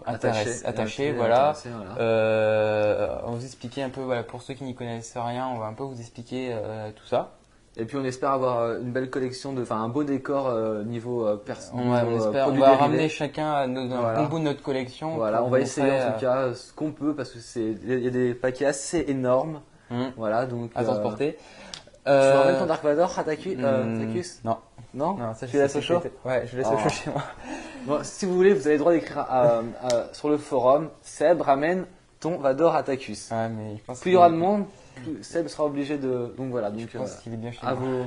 [0.05, 1.53] Attachés, attachés, voilà.
[1.99, 5.57] Euh, on va vous expliquer un peu, voilà, pour ceux qui n'y connaissent rien, on
[5.57, 7.36] va un peu vous expliquer euh, tout ça.
[7.79, 10.83] Et puis on espère avoir euh, une belle collection de, enfin un beau décor euh,
[10.83, 11.71] niveau euh, perso.
[11.75, 12.83] On, va- on niveau, espère, on produits va dérivés.
[12.83, 14.21] ramener chacun un Voilà.
[14.23, 15.15] bout de notre collection.
[15.15, 18.07] Voilà, on va essayer en tout cas ce qu'on peut parce que c'est, il y
[18.07, 19.61] a des paquets assez énormes.
[19.91, 20.71] hum, Voilà, donc.
[20.75, 21.37] à transporter.
[22.05, 24.57] Tu Euh, me ramènes ton Dark Vador, Ataku- euh, hum, Non,
[24.93, 26.75] Non non, ça Tu je laisses au chaud Ouais, je laisse Oh.
[26.75, 27.21] au chaud chez moi.
[27.85, 29.25] Bon, si vous voulez, vous avez le droit d'écrire
[30.13, 31.85] sur le forum Seb ramène
[32.19, 33.29] ton Vador Atacus.
[33.31, 34.63] Ouais, mais je pense Plus il y aura de monde,
[35.21, 36.33] Seb sera obligé de.
[36.37, 37.83] Donc voilà, donc Je pense euh, qu'il est bien chez à moi.
[37.87, 38.03] vos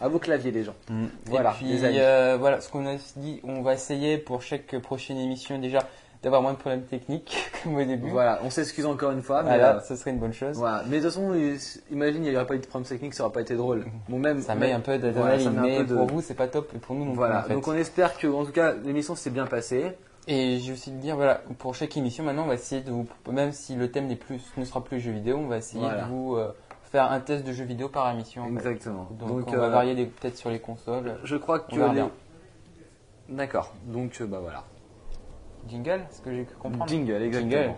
[0.00, 0.74] à vos claviers les gens.
[0.90, 1.06] Mm.
[1.26, 1.96] Voilà, Et puis, les amis.
[1.98, 5.78] euh, voilà, ce qu'on a dit, on va essayer pour chaque prochaine émission déjà
[6.22, 8.10] d'avoir moins de problèmes techniques comme au début.
[8.10, 10.56] Voilà, on s'excuse encore une fois, mais Voilà, euh, ça serait une bonne chose.
[10.56, 10.82] voilà.
[10.88, 11.32] Mais de toute façon,
[11.90, 13.84] imagine il n'y aurait pas eu de problème technique, ça aurait pas été drôle.
[14.08, 16.48] Bon même Ça met un peu voilà, d'adrénaline, un mais de- pour vous c'est pas
[16.48, 17.54] top et pour nous non Voilà, en fait.
[17.54, 19.92] donc on espère que en tout cas l'émission s'est bien passée.
[20.28, 23.06] Et j'ai aussi de dire, voilà, pour chaque émission, maintenant, on va essayer de vous,
[23.30, 26.02] même si le thème n'est plus, ne sera plus jeux vidéo, on va essayer Voilà.
[26.04, 28.44] de vous euh, faire un test de jeux vidéo par émission.
[28.48, 29.06] Exactement.
[29.12, 31.16] Donc, Donc, on va euh, varier peut-être sur les consoles.
[31.22, 32.10] Je crois que verra les- bien.
[33.28, 33.72] D'accord.
[33.86, 34.64] Donc euh, bah voilà.
[35.68, 36.88] Jingle, ce que j'ai comprendre?
[36.88, 37.50] Jingle, exactement.
[37.50, 37.74] Jingle.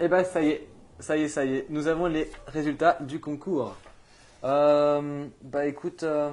[0.00, 0.66] Et bah ça y est,
[1.00, 1.66] Ça y est, ça y est.
[1.70, 3.74] Nous avons les résultats du concours.
[4.44, 6.30] Euh, bah écoute, euh,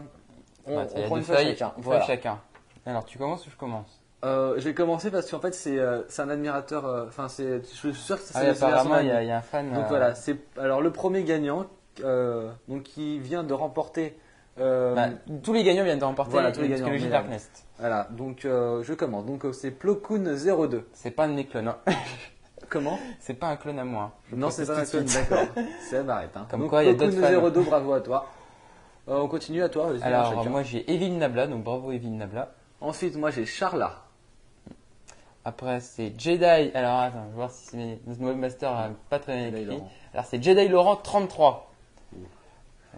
[0.65, 1.73] on, Ouais, prend une feuille chacun.
[1.77, 2.01] Voilà.
[2.05, 2.39] chacun.
[2.85, 4.01] Alors, tu commences ou je commence?
[4.23, 6.85] Euh, je vais commencer parce qu'en fait c'est euh, un admirateur.
[6.85, 9.21] euh, Enfin c'est, je suis sûr que c'est Ah c'est- c'est apparemment, il y a-
[9.23, 11.65] y un fan, Donc voilà, c'est alors le premier gagnant,
[12.01, 14.17] donc qui vient de remporter.
[14.57, 15.09] Bah,
[15.43, 16.87] tous les gagnants viennent de remporter Voilà, tous les gagnants.
[17.29, 17.39] mais.
[17.77, 19.25] Voilà, donc je commence.
[19.25, 20.87] Donc c'est Plocoon 02.
[20.93, 21.73] C'est pas un clones.
[22.69, 24.11] Comment C'est pas un clone à moi.
[24.29, 25.45] Je Non, c'est pas un clone, d'accord.
[25.81, 26.35] C'est arrête.
[26.35, 26.47] Hein.
[26.49, 27.49] Comme donc, quoi, il y a d'autres fans.
[27.49, 28.25] 02, bravo à toi.
[29.07, 29.91] Euh, on continue à toi.
[30.01, 32.51] Alors, moi j'ai Evil Nabla, donc bravo Evil Nabla.
[32.81, 34.01] Ensuite, moi j'ai Charla.
[35.47, 36.71] Après, c'est Jedi.
[36.73, 39.79] Alors, attends, je vais voir si c'est mes- notre webmaster a pas très bien écrit.
[40.13, 41.71] Alors, c'est Jedi Laurent 33.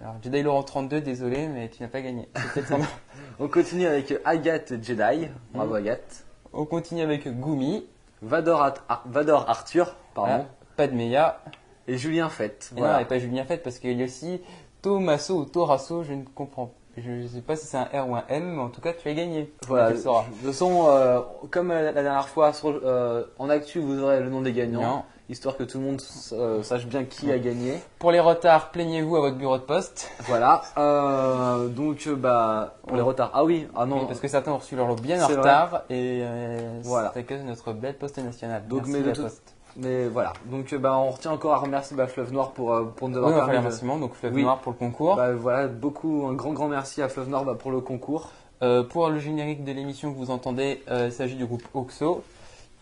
[0.01, 2.29] Alors, Jedi Laurent 32, désolé, mais tu n'as pas gagné.
[3.39, 5.27] On continue avec Agathe Jedi.
[5.53, 5.77] Bravo Mm.
[5.77, 6.25] Agathe.
[6.53, 7.85] On continue avec Gumi.
[8.21, 10.45] Vador, Ar- Vador Arthur, pardon.
[10.75, 11.41] Padmeya.
[11.87, 12.71] Et Julien Fett.
[12.75, 12.95] Et Voilà.
[12.95, 14.41] non, et pas Julien Fett, parce qu'il y a aussi
[14.81, 16.71] Tomaso ou Torasso, je ne comprends.
[16.97, 18.91] Je ne sais pas si c'est un R ou un M, mais en tout cas,
[18.91, 19.53] tu as gagné.
[19.67, 20.23] Voilà, Tu le sauras.
[20.23, 21.21] de toute façon, euh,
[21.51, 24.81] comme la la dernière fois, sur, euh, en actu, vous aurez le nom des gagnants,
[24.81, 25.03] Non.
[25.29, 26.01] Histoire que tout le monde
[26.33, 27.73] euh, sache bien qui a gagné.
[27.99, 30.09] Pour les retards, plaignez-vous à votre bureau de poste.
[30.27, 34.27] Voilà, euh, donc euh, bah, pour les retards, ah oui, ah non, Oui, parce que
[34.27, 35.35] certains ont reçu leur lot bien en vrai.
[35.37, 37.09] retard et euh, Voilà.
[37.09, 38.67] cause de notre belle poste nationale.
[38.67, 39.53] Donc, Merci mais de la tout- poste.
[39.75, 43.09] mais voilà, donc bah, on retient encore à remercier bah, Fleuve Noir pour, euh, pour
[43.09, 44.43] nous Oui, avoir faire permis remerciements, donc Fleuve Oui.
[44.43, 45.15] Noir pour le concours.
[45.17, 48.29] Bah, voilà, beaucoup, un grand grand merci à Fleuve Noir bah, pour le concours.
[48.63, 52.23] Euh, pour le générique de l'émission que vous entendez, euh, il s'agit du groupe Oxo,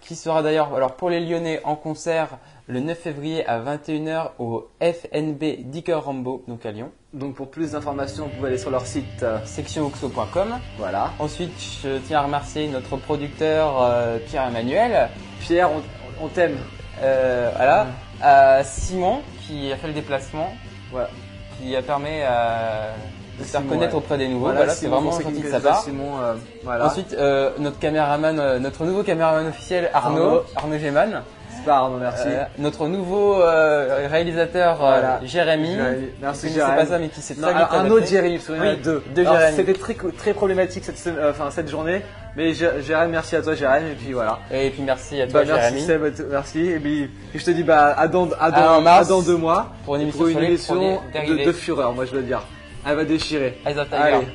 [0.06, 2.38] qui sera d'ailleurs, alors pour les Lyonnais, en concert
[2.68, 6.92] le 9 février à 21h au FNB Dicker Rambo, donc à Lyon.
[7.14, 10.60] Donc pour plus d'informations, vous pouvez aller sur leur site euh, sectionoxo.com.
[10.78, 11.12] Voilà.
[11.20, 11.54] Ensuite,
[11.84, 15.10] je tiens à remercier notre producteur euh, Pierre-Emmanuel.
[15.40, 16.58] Pierre, on, on t'aime.
[17.02, 17.88] Euh, voilà.
[18.22, 20.54] À Simon qui a fait le déplacement.
[20.92, 21.10] Voilà.
[21.58, 22.94] Qui a permis à
[23.40, 23.98] de se faire connaître ouais.
[23.98, 24.46] auprès des nouveaux.
[24.46, 25.82] Voilà, Voilà, c'est vraiment gentil de sa part.
[25.84, 26.34] Simon, euh,
[26.64, 26.86] voilà.
[26.88, 30.44] Ensuite, euh, notre caméraman, euh, notre nouveau caméraman officiel Arnaud, Arnaud.
[30.56, 31.22] Arnaud Géman.
[31.58, 32.28] C'est pas Arnaud, merci.
[32.28, 35.20] Euh, notre nouveau euh, réalisateur euh, Voilà.
[35.24, 35.76] Jérémy.
[36.22, 36.72] Merci Jérémy.
[36.72, 37.90] sait pas ça, mais qui s'est très adapté.
[37.90, 39.04] autre Jérémy, parce qu'il Oui, deux.
[39.16, 39.26] deux.
[39.56, 42.02] C'était très, très problématique cette, enfin, cette journée,
[42.36, 44.40] mais Jé- Jérémy, merci à toi Jérémy, et puis voilà.
[44.52, 45.86] Et puis merci à toi Bah, merci Jérémy.
[46.12, 48.82] Seb, t- merci, et puis je te dis bah à dans, à dans, Ah, en
[48.82, 51.46] mars, à dans deux mois pour une émission pour une sur les émission produits de,
[51.46, 52.42] de fureur, moi je veux dire.
[52.88, 53.58] Elle va déchirer.
[53.66, 53.98] Eyes of Tiger.
[54.00, 54.28] Allez,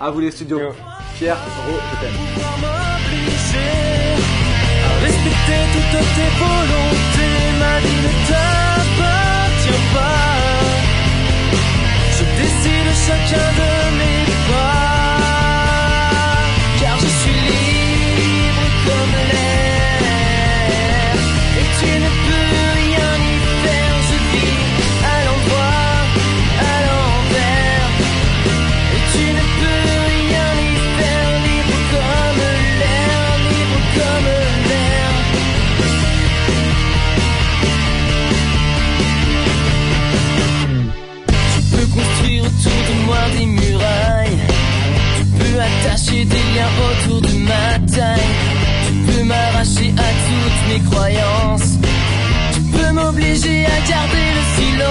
[0.00, 0.58] à vous les studios.
[1.16, 2.18] Pierre, Ro, je t'aime.
[5.02, 10.34] Respecter toutes tes volontés, ma vie ne t'appartient pas.
[12.16, 14.23] Je décide chacun de mes
[46.24, 48.32] des liens autour de ma taille.
[48.86, 51.72] Tu peux m'arracher à toutes mes croyances.
[52.54, 54.84] Tu peux m'obliger à garder le silence.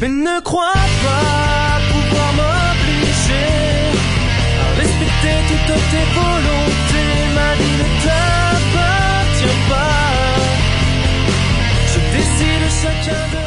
[0.00, 3.50] Mais ne crois pas pouvoir m'obliger
[4.62, 7.16] à respecter toutes tes volontés.
[7.36, 10.06] Ma vie ne t'appartient pas.
[11.92, 13.39] Je décide chacun de